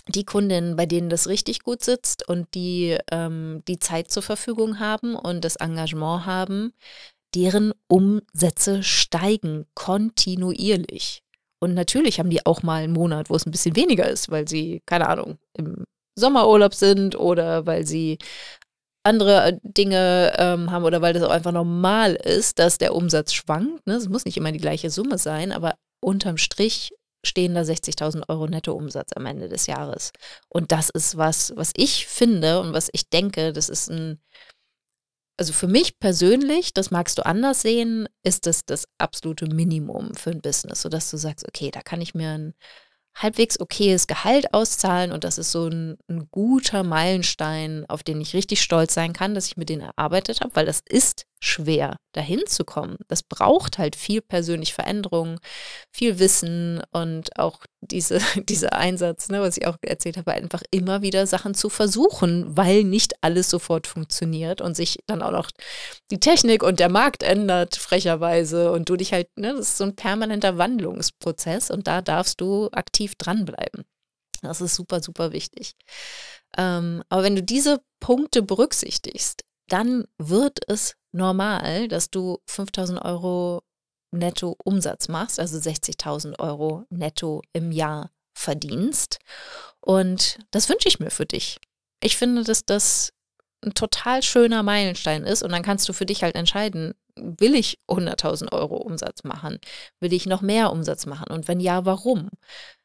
die 0.09 0.25
Kundinnen, 0.25 0.75
bei 0.75 0.85
denen 0.85 1.09
das 1.09 1.27
richtig 1.27 1.63
gut 1.63 1.83
sitzt 1.83 2.27
und 2.27 2.53
die 2.55 2.97
ähm, 3.11 3.63
die 3.67 3.79
Zeit 3.79 4.11
zur 4.11 4.23
Verfügung 4.23 4.79
haben 4.79 5.15
und 5.15 5.45
das 5.45 5.55
Engagement 5.55 6.25
haben, 6.25 6.73
deren 7.35 7.73
Umsätze 7.87 8.83
steigen 8.83 9.65
kontinuierlich. 9.75 11.23
Und 11.61 11.73
natürlich 11.73 12.19
haben 12.19 12.29
die 12.29 12.45
auch 12.45 12.63
mal 12.63 12.83
einen 12.83 12.93
Monat, 12.93 13.29
wo 13.29 13.35
es 13.35 13.45
ein 13.45 13.51
bisschen 13.51 13.75
weniger 13.75 14.09
ist, 14.09 14.31
weil 14.31 14.47
sie, 14.47 14.81
keine 14.85 15.09
Ahnung, 15.09 15.37
im 15.53 15.83
Sommerurlaub 16.17 16.73
sind 16.73 17.15
oder 17.15 17.65
weil 17.65 17.85
sie 17.85 18.17
andere 19.03 19.59
Dinge 19.63 20.33
ähm, 20.37 20.71
haben 20.71 20.85
oder 20.85 21.01
weil 21.01 21.13
das 21.13 21.23
auch 21.23 21.29
einfach 21.29 21.51
normal 21.51 22.15
ist, 22.15 22.59
dass 22.59 22.77
der 22.77 22.95
Umsatz 22.95 23.33
schwankt. 23.33 23.85
Ne? 23.87 23.95
Es 23.95 24.09
muss 24.09 24.25
nicht 24.25 24.37
immer 24.37 24.51
die 24.51 24.59
gleiche 24.59 24.89
Summe 24.89 25.17
sein, 25.17 25.51
aber 25.51 25.75
unterm 26.01 26.37
Strich 26.37 26.91
stehen 27.25 27.53
da 27.53 27.61
60.000 27.61 28.29
Euro 28.29 28.47
Nettoumsatz 28.47 29.11
am 29.15 29.25
Ende 29.25 29.49
des 29.49 29.67
Jahres. 29.67 30.11
Und 30.47 30.71
das 30.71 30.89
ist 30.89 31.17
was, 31.17 31.53
was 31.55 31.71
ich 31.75 32.07
finde 32.07 32.61
und 32.61 32.73
was 32.73 32.89
ich 32.93 33.09
denke, 33.09 33.53
das 33.53 33.69
ist 33.69 33.89
ein, 33.89 34.21
also 35.37 35.53
für 35.53 35.67
mich 35.67 35.99
persönlich, 35.99 36.73
das 36.73 36.91
magst 36.91 37.17
du 37.17 37.25
anders 37.25 37.61
sehen, 37.61 38.07
ist 38.23 38.45
das 38.45 38.65
das 38.65 38.85
absolute 38.97 39.47
Minimum 39.47 40.15
für 40.15 40.31
ein 40.31 40.41
Business, 40.41 40.81
sodass 40.81 41.11
du 41.11 41.17
sagst, 41.17 41.47
okay, 41.47 41.71
da 41.71 41.81
kann 41.81 42.01
ich 42.01 42.13
mir 42.13 42.31
ein 42.31 42.53
halbwegs 43.15 43.59
okayes 43.59 44.07
Gehalt 44.07 44.53
auszahlen 44.53 45.11
und 45.11 45.23
das 45.23 45.37
ist 45.37 45.51
so 45.51 45.67
ein, 45.67 45.97
ein, 46.07 46.27
guter 46.31 46.83
Meilenstein, 46.83 47.85
auf 47.87 48.03
den 48.03 48.21
ich 48.21 48.33
richtig 48.33 48.61
stolz 48.61 48.93
sein 48.93 49.13
kann, 49.13 49.33
dass 49.33 49.47
ich 49.47 49.57
mit 49.57 49.69
denen 49.69 49.81
erarbeitet 49.81 50.41
habe, 50.41 50.55
weil 50.55 50.65
das 50.65 50.81
ist 50.87 51.25
schwer, 51.39 51.97
dahin 52.11 52.45
zu 52.45 52.65
kommen. 52.65 52.97
Das 53.07 53.23
braucht 53.23 53.77
halt 53.77 53.95
viel 53.95 54.21
persönliche 54.21 54.73
Veränderung, 54.73 55.39
viel 55.91 56.19
Wissen 56.19 56.81
und 56.91 57.37
auch 57.39 57.65
diese, 57.81 58.19
dieser 58.35 58.73
Einsatz, 58.73 59.29
ne, 59.29 59.41
was 59.41 59.57
ich 59.57 59.65
auch 59.65 59.77
erzählt 59.81 60.17
habe, 60.17 60.33
einfach 60.33 60.63
immer 60.71 61.01
wieder 61.01 61.25
Sachen 61.27 61.53
zu 61.53 61.69
versuchen, 61.69 62.57
weil 62.57 62.83
nicht 62.83 63.13
alles 63.21 63.49
sofort 63.49 63.87
funktioniert 63.87 64.59
und 64.61 64.75
sich 64.75 64.99
dann 65.07 65.21
auch 65.21 65.31
noch 65.31 65.49
die 66.11 66.19
Technik 66.19 66.63
und 66.63 66.79
der 66.79 66.89
Markt 66.89 67.23
ändert, 67.23 67.75
frecherweise, 67.77 68.71
und 68.71 68.89
du 68.89 68.97
dich 68.97 69.13
halt, 69.13 69.27
ne, 69.37 69.53
das 69.53 69.69
ist 69.69 69.77
so 69.77 69.85
ein 69.85 69.95
permanenter 69.95 70.57
Wandlungsprozess 70.57 71.71
und 71.71 71.87
da 71.87 72.01
darfst 72.01 72.41
du 72.41 72.69
aktiv 72.71 73.15
dranbleiben. 73.15 73.85
Das 74.41 74.61
ist 74.61 74.75
super, 74.75 75.01
super 75.01 75.31
wichtig. 75.31 75.75
Ähm, 76.57 77.03
aber 77.09 77.23
wenn 77.23 77.35
du 77.35 77.43
diese 77.43 77.81
Punkte 77.99 78.41
berücksichtigst, 78.41 79.43
dann 79.69 80.05
wird 80.17 80.59
es 80.67 80.95
normal, 81.11 81.87
dass 81.87 82.09
du 82.09 82.39
5000 82.47 83.01
Euro 83.03 83.63
netto 84.11 84.55
Umsatz 84.63 85.07
machst, 85.07 85.39
also 85.39 85.57
60.000 85.57 86.39
Euro 86.39 86.85
netto 86.89 87.41
im 87.53 87.71
Jahr 87.71 88.11
verdienst. 88.33 89.19
Und 89.81 90.39
das 90.51 90.69
wünsche 90.69 90.87
ich 90.87 90.99
mir 90.99 91.11
für 91.11 91.25
dich. 91.25 91.59
Ich 92.01 92.17
finde, 92.17 92.43
dass 92.43 92.65
das 92.65 93.13
ein 93.63 93.73
total 93.73 94.23
schöner 94.23 94.63
Meilenstein 94.63 95.23
ist 95.23 95.43
und 95.43 95.51
dann 95.51 95.63
kannst 95.63 95.87
du 95.89 95.93
für 95.93 96.05
dich 96.05 96.23
halt 96.23 96.35
entscheiden, 96.35 96.93
will 97.15 97.55
ich 97.55 97.79
100.000 97.89 98.53
Euro 98.53 98.77
Umsatz 98.77 99.23
machen? 99.23 99.59
Will 99.99 100.13
ich 100.13 100.25
noch 100.25 100.41
mehr 100.41 100.71
Umsatz 100.71 101.05
machen? 101.05 101.31
Und 101.31 101.47
wenn 101.47 101.59
ja, 101.59 101.85
warum? 101.85 102.29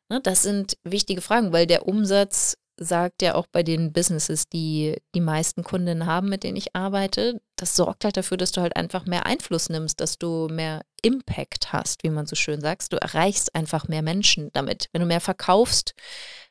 Ne, 0.09 0.21
das 0.21 0.43
sind 0.43 0.77
wichtige 0.83 1.21
Fragen, 1.21 1.53
weil 1.53 1.67
der 1.67 1.87
Umsatz 1.87 2.57
sagt 2.77 3.23
ja 3.23 3.35
auch 3.35 3.47
bei 3.47 3.63
den 3.63 3.93
Businesses, 3.93 4.49
die 4.49 4.97
die 5.15 5.21
meisten 5.21 5.63
Kundinnen 5.63 6.07
haben, 6.07 6.29
mit 6.29 6.43
denen 6.43 6.57
ich 6.57 6.75
arbeite, 6.75 7.41
das 7.57 7.77
sorgt 7.77 8.05
halt 8.05 8.17
dafür, 8.17 8.37
dass 8.37 8.53
du 8.53 8.61
halt 8.61 8.77
einfach 8.77 9.07
mehr 9.07 9.27
Einfluss 9.27 9.69
nimmst, 9.69 10.01
dass 10.01 10.19
du 10.19 10.49
mehr 10.51 10.83
Impact 11.03 11.73
hast, 11.73 12.03
wie 12.03 12.11
man 12.11 12.27
so 12.27 12.37
schön 12.37 12.61
sagt. 12.61 12.93
Du 12.93 12.97
erreichst 12.97 13.55
einfach 13.55 13.89
mehr 13.89 14.03
Menschen 14.03 14.51
damit. 14.53 14.89
Wenn 14.93 15.03
du 15.03 15.07
mehr 15.07 15.21
verkaufst, 15.21 15.95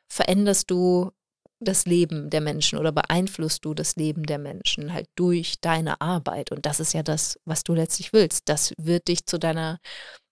veränderst 0.07 0.71
du 0.71 1.12
das 1.59 1.86
Leben 1.86 2.29
der 2.29 2.41
Menschen 2.41 2.77
oder 2.77 2.91
beeinflusst 2.91 3.65
du 3.65 3.73
das 3.73 3.95
Leben 3.95 4.23
der 4.23 4.38
Menschen 4.38 4.93
halt 4.93 5.07
durch 5.15 5.59
deine 5.62 6.01
Arbeit. 6.01 6.51
Und 6.51 6.65
das 6.65 6.79
ist 6.79 6.93
ja 6.93 7.03
das, 7.03 7.39
was 7.45 7.63
du 7.63 7.73
letztlich 7.73 8.13
willst. 8.13 8.49
Das 8.49 8.73
wird 8.77 9.07
dich 9.07 9.25
zu 9.25 9.39
deiner 9.39 9.79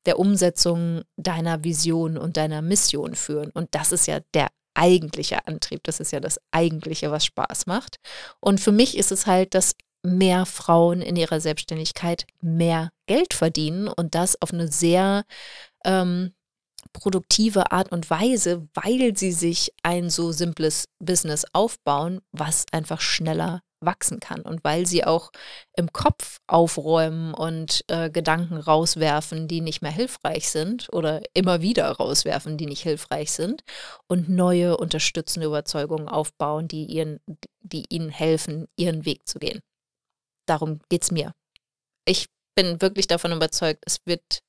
der 0.06 0.20
Umsetzung 0.20 1.04
deiner 1.16 1.64
Vision 1.64 2.18
und 2.18 2.38
deiner 2.38 2.62
Mission 2.62 3.16
führen. 3.16 3.52
Und 3.52 3.76
das 3.76 3.92
ist 3.92 4.08
ja 4.08 4.20
der 4.34 4.48
eigentliche 4.74 5.48
Antrieb. 5.48 5.82
Das 5.84 6.00
ist 6.00 6.12
ja 6.12 6.20
das 6.20 6.40
eigentliche, 6.52 7.12
was 7.12 7.26
Spaß 7.26 7.66
macht. 7.66 7.98
Und 8.40 8.60
für 8.60 8.72
mich 8.72 8.98
ist 8.98 9.12
es 9.12 9.28
halt, 9.28 9.54
dass 9.54 9.76
mehr 10.04 10.46
Frauen 10.46 11.02
in 11.02 11.16
ihrer 11.16 11.40
Selbstständigkeit 11.40 12.26
mehr 12.42 12.92
Geld 13.06 13.34
verdienen 13.34 13.88
und 13.88 14.16
das 14.16 14.42
auf 14.42 14.52
eine 14.52 14.68
sehr 14.68 15.24
ähm, 15.86 16.34
produktive 16.94 17.72
Art 17.72 17.92
und 17.92 18.10
Weise, 18.10 18.68
weil 18.74 19.16
sie 19.16 19.32
sich 19.32 19.72
ein 19.84 20.10
so 20.10 20.32
simples 20.32 20.86
Business 21.00 21.46
aufbauen, 21.54 22.22
was 22.32 22.66
einfach 22.72 23.02
schneller 23.02 23.62
wachsen 23.82 24.20
kann 24.20 24.42
und 24.42 24.64
weil 24.64 24.86
sie 24.86 25.04
auch 25.04 25.32
im 25.76 25.92
Kopf 25.92 26.40
aufräumen 26.48 27.34
und 27.34 27.84
äh, 27.88 28.10
Gedanken 28.10 28.58
rauswerfen, 28.58 29.48
die 29.48 29.62
nicht 29.62 29.82
mehr 29.82 29.92
hilfreich 29.92 30.50
sind 30.50 30.88
oder 30.94 31.22
immer 31.34 31.62
wieder 31.62 31.90
rauswerfen, 31.90 32.58
die 32.58 32.68
nicht 32.68 32.84
hilfreich 32.84 33.32
sind 33.32 33.64
und 34.08 34.30
neue 34.30 34.78
unterstützende 34.78 35.48
Überzeugungen 35.48 36.08
aufbauen, 36.08 36.68
die, 36.68 36.86
ihren, 36.86 37.20
die 37.60 37.86
ihnen 37.90 38.10
helfen, 38.10 38.68
ihren 38.76 39.06
Weg 39.06 39.28
zu 39.28 39.40
gehen. 39.40 39.62
Darum 40.46 40.80
geht 40.90 41.04
es 41.04 41.12
mir. 41.12 41.34
Ich 42.06 42.28
bin 42.56 42.82
wirklich 42.82 43.08
davon 43.08 43.32
überzeugt, 43.32 43.84
es 43.86 44.00
wird 44.06 44.42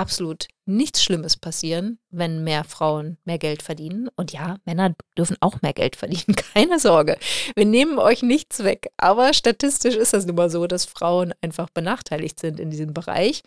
absolut 0.00 0.48
nichts 0.64 1.02
Schlimmes 1.02 1.36
passieren, 1.36 1.98
wenn 2.08 2.42
mehr 2.42 2.64
Frauen 2.64 3.18
mehr 3.24 3.38
Geld 3.38 3.62
verdienen. 3.62 4.08
Und 4.16 4.32
ja, 4.32 4.56
Männer 4.64 4.94
dürfen 5.16 5.36
auch 5.40 5.60
mehr 5.60 5.74
Geld 5.74 5.94
verdienen, 5.94 6.34
keine 6.54 6.80
Sorge. 6.80 7.18
Wir 7.54 7.66
nehmen 7.66 7.98
euch 7.98 8.22
nichts 8.22 8.64
weg. 8.64 8.90
Aber 8.96 9.34
statistisch 9.34 9.94
ist 9.96 10.14
das 10.14 10.24
nun 10.24 10.36
mal 10.36 10.48
so, 10.48 10.66
dass 10.66 10.86
Frauen 10.86 11.34
einfach 11.42 11.68
benachteiligt 11.68 12.40
sind 12.40 12.58
in 12.58 12.70
diesem 12.70 12.94
Bereich. 12.94 13.42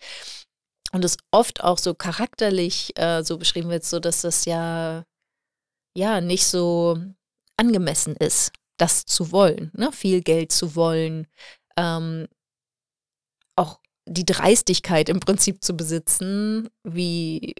Und 0.91 1.03
es 1.03 1.17
oft 1.31 1.63
auch 1.63 1.79
so 1.79 1.95
charakterlich 1.95 2.97
äh, 2.99 3.23
so 3.23 3.39
beschrieben 3.39 3.69
wird, 3.69 3.83
so 3.83 3.99
dass 3.99 4.21
das 4.21 4.45
ja, 4.45 5.05
ja 5.97 6.21
nicht 6.21 6.45
so 6.45 6.99
angemessen 7.57 8.15
ist, 8.15 8.51
das 8.77 9.05
zu 9.05 9.31
wollen, 9.31 9.71
ne? 9.73 9.91
viel 9.91 10.21
Geld 10.21 10.51
zu 10.51 10.75
wollen, 10.75 11.25
ähm, 11.77 12.27
auch 13.55 13.79
die 14.05 14.25
Dreistigkeit 14.25 15.09
im 15.09 15.19
Prinzip 15.19 15.63
zu 15.63 15.75
besitzen, 15.75 16.69
wie 16.83 17.55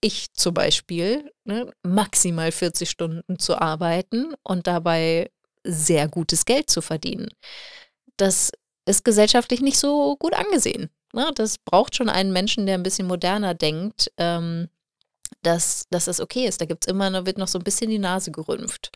ich 0.00 0.32
zum 0.34 0.54
Beispiel, 0.54 1.30
ne, 1.44 1.72
maximal 1.82 2.52
40 2.52 2.88
Stunden 2.88 3.38
zu 3.38 3.56
arbeiten 3.60 4.34
und 4.42 4.66
dabei 4.66 5.30
sehr 5.64 6.08
gutes 6.08 6.44
Geld 6.44 6.70
zu 6.70 6.80
verdienen. 6.80 7.28
Das 8.16 8.52
ist 8.86 9.04
gesellschaftlich 9.04 9.60
nicht 9.60 9.78
so 9.78 10.16
gut 10.16 10.34
angesehen. 10.34 10.90
Ne? 11.12 11.30
Das 11.34 11.58
braucht 11.58 11.96
schon 11.96 12.08
einen 12.08 12.32
Menschen, 12.32 12.66
der 12.66 12.74
ein 12.74 12.82
bisschen 12.82 13.06
moderner 13.06 13.54
denkt, 13.54 14.12
ähm, 14.18 14.68
dass, 15.42 15.86
dass 15.90 16.04
das 16.04 16.20
okay 16.20 16.46
ist. 16.46 16.60
Da 16.60 16.66
gibt 16.66 16.84
es 16.84 16.90
immer, 16.90 17.10
da 17.10 17.26
wird 17.26 17.38
noch 17.38 17.48
so 17.48 17.58
ein 17.58 17.64
bisschen 17.64 17.90
die 17.90 17.98
Nase 17.98 18.30
gerümpft. 18.30 18.92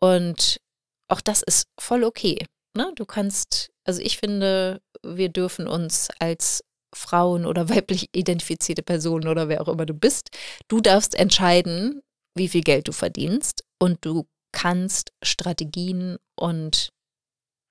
Und 0.00 0.60
auch 1.08 1.20
das 1.20 1.42
ist 1.42 1.68
voll 1.78 2.04
okay. 2.04 2.46
Ne? 2.74 2.92
Du 2.94 3.04
kannst, 3.04 3.71
also 3.84 4.00
ich 4.00 4.18
finde, 4.18 4.80
wir 5.02 5.28
dürfen 5.28 5.66
uns 5.66 6.08
als 6.18 6.64
Frauen 6.94 7.46
oder 7.46 7.68
weiblich 7.68 8.08
identifizierte 8.12 8.82
Personen 8.82 9.28
oder 9.28 9.48
wer 9.48 9.60
auch 9.60 9.68
immer 9.68 9.86
du 9.86 9.94
bist, 9.94 10.30
du 10.68 10.80
darfst 10.80 11.14
entscheiden, 11.14 12.02
wie 12.34 12.48
viel 12.48 12.62
Geld 12.62 12.88
du 12.88 12.92
verdienst 12.92 13.64
und 13.78 14.04
du 14.04 14.26
kannst 14.52 15.12
Strategien 15.22 16.18
und 16.36 16.92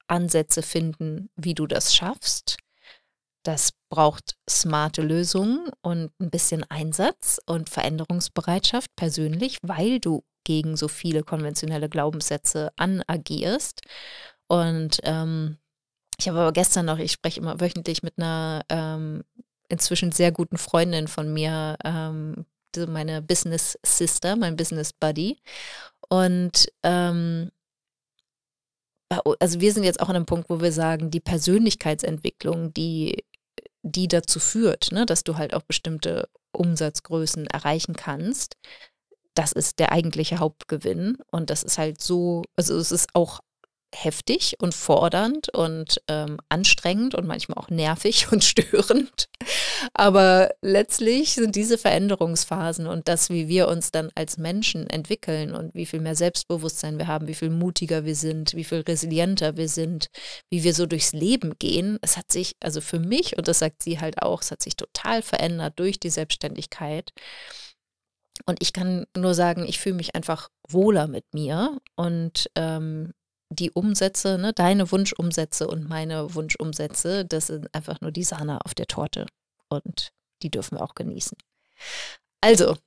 Ansätze 0.08 0.62
finden, 0.62 1.30
wie 1.36 1.54
du 1.54 1.68
das 1.68 1.96
schaffst. 1.96 2.58
Das 3.44 3.72
braucht 3.90 4.36
smarte 4.50 5.02
Lösungen 5.02 5.72
und 5.82 6.12
ein 6.20 6.30
bisschen 6.30 6.64
Einsatz 6.70 7.40
und 7.46 7.70
Veränderungsbereitschaft 7.70 8.96
persönlich, 8.96 9.58
weil 9.64 10.00
du 10.00 10.24
gegen 10.44 10.76
so 10.76 10.88
viele 10.88 11.24
konventionelle 11.24 11.90
Glaubenssätze 11.90 12.72
anagierst. 12.76 13.82
Und 14.48 15.00
ähm, 15.04 15.58
ich 16.22 16.30
habe 16.30 16.40
aber 16.40 16.52
gestern 16.52 16.86
noch, 16.86 17.00
ich 17.00 17.12
spreche 17.12 17.40
immer 17.40 17.60
wöchentlich 17.60 18.04
mit 18.04 18.14
einer 18.18 18.64
ähm, 18.70 19.24
inzwischen 19.70 20.12
sehr 20.12 20.32
guten 20.32 20.58
Freundin 20.58 21.08
von 21.08 21.34
mir, 21.34 21.78
ähm, 21.84 22.46
meine 22.88 23.24
Business 23.24 23.78
Sister, 23.84 24.36
mein 24.36 24.56
Business 24.56 24.94
Buddy. 24.94 25.42
Und 26.10 26.72
ähm, 26.84 27.52
also 29.40 29.60
wir 29.60 29.74
sind 29.74 29.84
jetzt 29.84 30.00
auch 30.00 30.10
an 30.10 30.16
einem 30.16 30.28
Punkt, 30.28 30.50
wo 30.52 30.62
wir 30.62 30.72
sagen, 30.72 31.10
die 31.10 31.20
Persönlichkeitsentwicklung, 31.20 32.72
die, 32.72 33.26
die 33.82 34.08
dazu 34.08 34.40
führt, 34.40 34.92
ne, 34.92 35.08
dass 35.08 35.24
du 35.24 35.38
halt 35.38 35.56
auch 35.56 35.64
bestimmte 35.64 36.30
Umsatzgrößen 36.52 37.48
erreichen 37.48 37.96
kannst, 37.96 38.58
das 39.34 39.54
ist 39.54 39.80
der 39.80 39.92
eigentliche 39.92 40.38
Hauptgewinn. 40.38 41.18
Und 41.32 41.50
das 41.50 41.64
ist 41.64 41.80
halt 41.80 42.00
so, 42.00 42.44
also 42.56 42.78
es 42.78 42.92
ist 42.92 43.10
auch 43.16 43.40
heftig 43.94 44.56
und 44.60 44.74
fordernd 44.74 45.50
und 45.50 46.02
ähm, 46.08 46.38
anstrengend 46.50 47.16
und 47.16 47.28
manchmal 47.28 47.58
auch 47.58 47.70
nervig 47.70 48.28
und 48.32 48.44
störend. 48.44 49.30
Aber 49.94 50.52
letztlich 50.62 51.34
sind 51.34 51.56
diese 51.56 51.78
Veränderungsphasen 51.78 52.88
und 52.88 53.08
das, 53.08 53.30
wie 53.30 53.48
wir 53.48 53.68
uns 53.68 53.92
dann 53.92 54.10
als 54.16 54.38
Menschen 54.38 54.90
entwickeln 54.90 55.54
und 55.54 55.74
wie 55.74 55.86
viel 55.86 56.00
mehr 56.00 56.16
Selbstbewusstsein 56.16 56.98
wir 56.98 57.08
haben, 57.08 57.28
wie 57.28 57.34
viel 57.34 57.50
mutiger 57.50 58.06
wir 58.06 58.16
sind, 58.16 58.54
wie 58.56 58.64
viel 58.64 58.82
resilienter 58.82 59.58
wir 59.58 59.68
sind, 59.68 60.08
wie 60.50 60.64
wir 60.64 60.74
so 60.74 60.86
durchs 60.86 61.14
Leben 61.14 61.54
gehen, 61.60 61.98
es 62.02 62.18
hat 62.18 62.32
sich, 62.32 62.56
also 62.60 62.82
für 62.82 63.00
mich, 63.00 63.38
und 63.38 63.48
das 63.48 63.60
sagt 63.60 63.84
sie 63.84 64.00
halt 64.00 64.22
auch, 64.22 64.42
es 64.42 64.52
hat 64.52 64.62
sich 64.62 64.76
total 64.76 65.22
verändert 65.22 65.80
durch 65.80 66.00
die 66.00 66.10
Selbstständigkeit. 66.10 67.12
Und 68.46 68.62
ich 68.62 68.74
kann 68.74 69.06
nur 69.16 69.34
sagen, 69.34 69.66
ich 69.68 69.80
fühle 69.80 69.96
mich 69.96 70.16
einfach 70.16 70.50
wohler 70.68 71.08
mit 71.08 71.26
mir 71.34 71.80
und 71.96 72.50
ähm, 72.56 73.14
die 73.52 73.72
Umsätze, 73.72 74.38
ne, 74.38 74.54
deine 74.54 74.92
Wunschumsätze 74.92 75.68
und 75.68 75.88
meine 75.88 76.34
Wunschumsätze, 76.34 77.26
das 77.26 77.48
sind 77.48 77.74
einfach 77.76 78.00
nur 78.02 78.12
die 78.12 78.24
Sahne 78.24 78.60
auf 78.66 78.74
der 78.74 78.88
Torte 78.88 79.26
und 79.70 80.12
die 80.42 80.50
dürfen 80.50 80.78
wir 80.78 80.84
auch 80.84 80.96
genießen. 80.96 81.38
Also, 82.40 82.78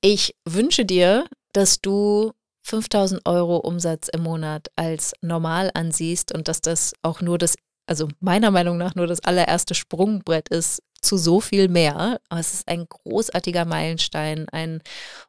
ich 0.00 0.36
wünsche 0.44 0.84
dir, 0.84 1.26
dass 1.52 1.80
du 1.80 2.32
5000 2.62 3.26
Euro 3.26 3.56
Umsatz 3.56 4.08
im 4.08 4.22
Monat 4.22 4.68
als 4.76 5.14
normal 5.20 5.70
ansiehst 5.74 6.32
und 6.32 6.46
dass 6.46 6.60
das 6.60 6.92
auch 7.02 7.20
nur 7.20 7.36
das, 7.36 7.56
also 7.86 8.08
meiner 8.20 8.50
Meinung 8.50 8.76
nach 8.76 8.94
nur 8.94 9.06
das 9.06 9.20
allererste 9.20 9.74
Sprungbrett 9.74 10.48
ist 10.48 10.82
zu 11.02 11.16
so 11.16 11.40
viel 11.40 11.68
mehr. 11.68 12.20
es 12.30 12.54
ist 12.54 12.68
ein 12.68 12.86
großartiger 12.88 13.64
Meilenstein, 13.64 14.48
ein 14.50 14.80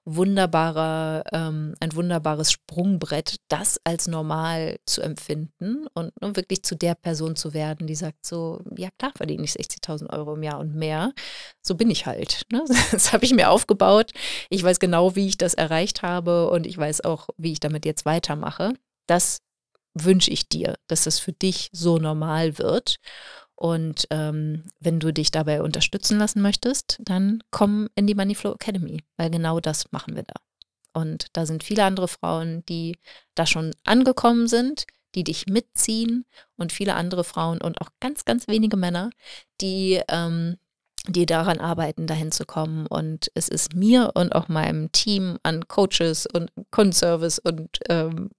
wunderbarer, 0.05 1.23
ähm, 1.31 1.73
ein 1.79 1.95
wunderbares 1.95 2.51
Sprungbrett, 2.51 3.37
das 3.47 3.79
als 3.83 4.07
normal 4.07 4.77
zu 4.85 5.01
empfinden 5.01 5.87
und 5.95 6.11
um 6.21 6.35
wirklich 6.35 6.61
zu 6.63 6.75
der 6.75 6.93
Person 6.93 7.35
zu 7.35 7.55
werden, 7.55 7.87
die 7.87 7.95
sagt 7.95 8.25
so, 8.25 8.61
ja 8.77 8.89
klar 8.99 9.11
verdiene 9.15 9.43
ich 9.43 9.51
60.000 9.53 10.13
Euro 10.13 10.35
im 10.35 10.43
Jahr 10.43 10.59
und 10.59 10.75
mehr. 10.75 11.11
So 11.63 11.75
bin 11.75 11.89
ich 11.89 12.05
halt. 12.05 12.43
Ne? 12.51 12.63
Das 12.91 13.11
habe 13.11 13.25
ich 13.25 13.33
mir 13.33 13.49
aufgebaut. 13.49 14.11
Ich 14.49 14.63
weiß 14.63 14.79
genau, 14.79 15.15
wie 15.15 15.27
ich 15.27 15.37
das 15.37 15.55
erreicht 15.55 16.03
habe 16.03 16.49
und 16.51 16.67
ich 16.67 16.77
weiß 16.77 17.01
auch, 17.01 17.29
wie 17.37 17.53
ich 17.53 17.59
damit 17.59 17.85
jetzt 17.85 18.05
weitermache. 18.05 18.73
Das 19.07 19.39
wünsche 19.93 20.31
ich 20.31 20.49
dir, 20.49 20.75
dass 20.87 21.05
es 21.05 21.19
für 21.19 21.33
dich 21.33 21.69
so 21.71 21.97
normal 21.97 22.57
wird. 22.57 22.99
Und 23.55 24.07
ähm, 24.09 24.65
wenn 24.79 24.99
du 24.99 25.13
dich 25.13 25.31
dabei 25.31 25.61
unterstützen 25.61 26.17
lassen 26.17 26.41
möchtest, 26.41 26.97
dann 26.99 27.43
komm 27.51 27.87
in 27.95 28.07
die 28.07 28.15
Moneyflow 28.15 28.53
Academy, 28.53 29.03
weil 29.17 29.29
genau 29.29 29.59
das 29.59 29.91
machen 29.91 30.15
wir 30.15 30.23
da. 30.23 30.33
Und 30.93 31.27
da 31.33 31.45
sind 31.45 31.63
viele 31.63 31.83
andere 31.83 32.07
Frauen, 32.07 32.63
die 32.67 32.97
da 33.35 33.45
schon 33.45 33.71
angekommen 33.83 34.47
sind, 34.47 34.85
die 35.15 35.23
dich 35.23 35.45
mitziehen 35.47 36.25
und 36.57 36.71
viele 36.71 36.95
andere 36.95 37.23
Frauen 37.23 37.61
und 37.61 37.81
auch 37.81 37.89
ganz, 37.99 38.25
ganz 38.25 38.47
wenige 38.47 38.77
Männer, 38.77 39.11
die, 39.61 40.01
ähm, 40.09 40.57
die 41.07 41.25
daran 41.25 41.59
arbeiten, 41.59 42.07
dahin 42.07 42.31
zu 42.31 42.45
kommen. 42.45 42.87
Und 42.87 43.31
es 43.35 43.47
ist 43.47 43.75
mir 43.75 44.11
und 44.15 44.33
auch 44.33 44.47
meinem 44.47 44.91
Team 44.91 45.37
an 45.43 45.67
Coaches 45.67 46.25
und 46.25 46.51
Kundenservice 46.71 47.39
und 47.39 47.79
ähm, 47.89 48.29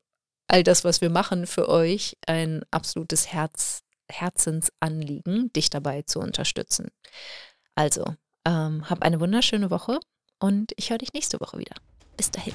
all 0.54 0.62
das, 0.62 0.84
was 0.84 1.00
wir 1.00 1.10
machen 1.10 1.48
für 1.48 1.68
euch, 1.68 2.16
ein 2.28 2.62
absolutes 2.70 3.32
Herz, 3.32 3.82
Herzensanliegen, 4.08 5.52
dich 5.52 5.68
dabei 5.68 6.02
zu 6.02 6.20
unterstützen. 6.20 6.90
Also, 7.74 8.04
ähm, 8.46 8.88
hab 8.88 9.02
eine 9.02 9.18
wunderschöne 9.18 9.72
Woche 9.72 9.98
und 10.38 10.70
ich 10.76 10.90
höre 10.90 10.98
dich 10.98 11.12
nächste 11.12 11.40
Woche 11.40 11.58
wieder. 11.58 11.74
Bis 12.16 12.30
dahin. 12.30 12.54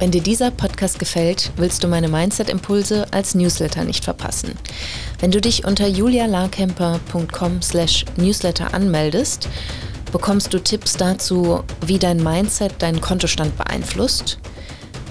Wenn 0.00 0.10
dir 0.10 0.22
dieser 0.22 0.50
Podcast 0.50 0.98
gefällt, 0.98 1.52
willst 1.54 1.84
du 1.84 1.88
meine 1.88 2.08
Mindset-Impulse 2.08 3.06
als 3.12 3.36
Newsletter 3.36 3.84
nicht 3.84 4.02
verpassen. 4.02 4.58
Wenn 5.20 5.30
du 5.30 5.40
dich 5.40 5.64
unter 5.64 5.86
julialarkemper.com 5.86 7.62
slash 7.62 8.06
newsletter 8.16 8.74
anmeldest, 8.74 9.48
bekommst 10.10 10.52
du 10.52 10.58
Tipps 10.58 10.96
dazu, 10.96 11.62
wie 11.86 12.00
dein 12.00 12.20
Mindset 12.20 12.82
deinen 12.82 13.00
Kontostand 13.00 13.56
beeinflusst– 13.56 14.40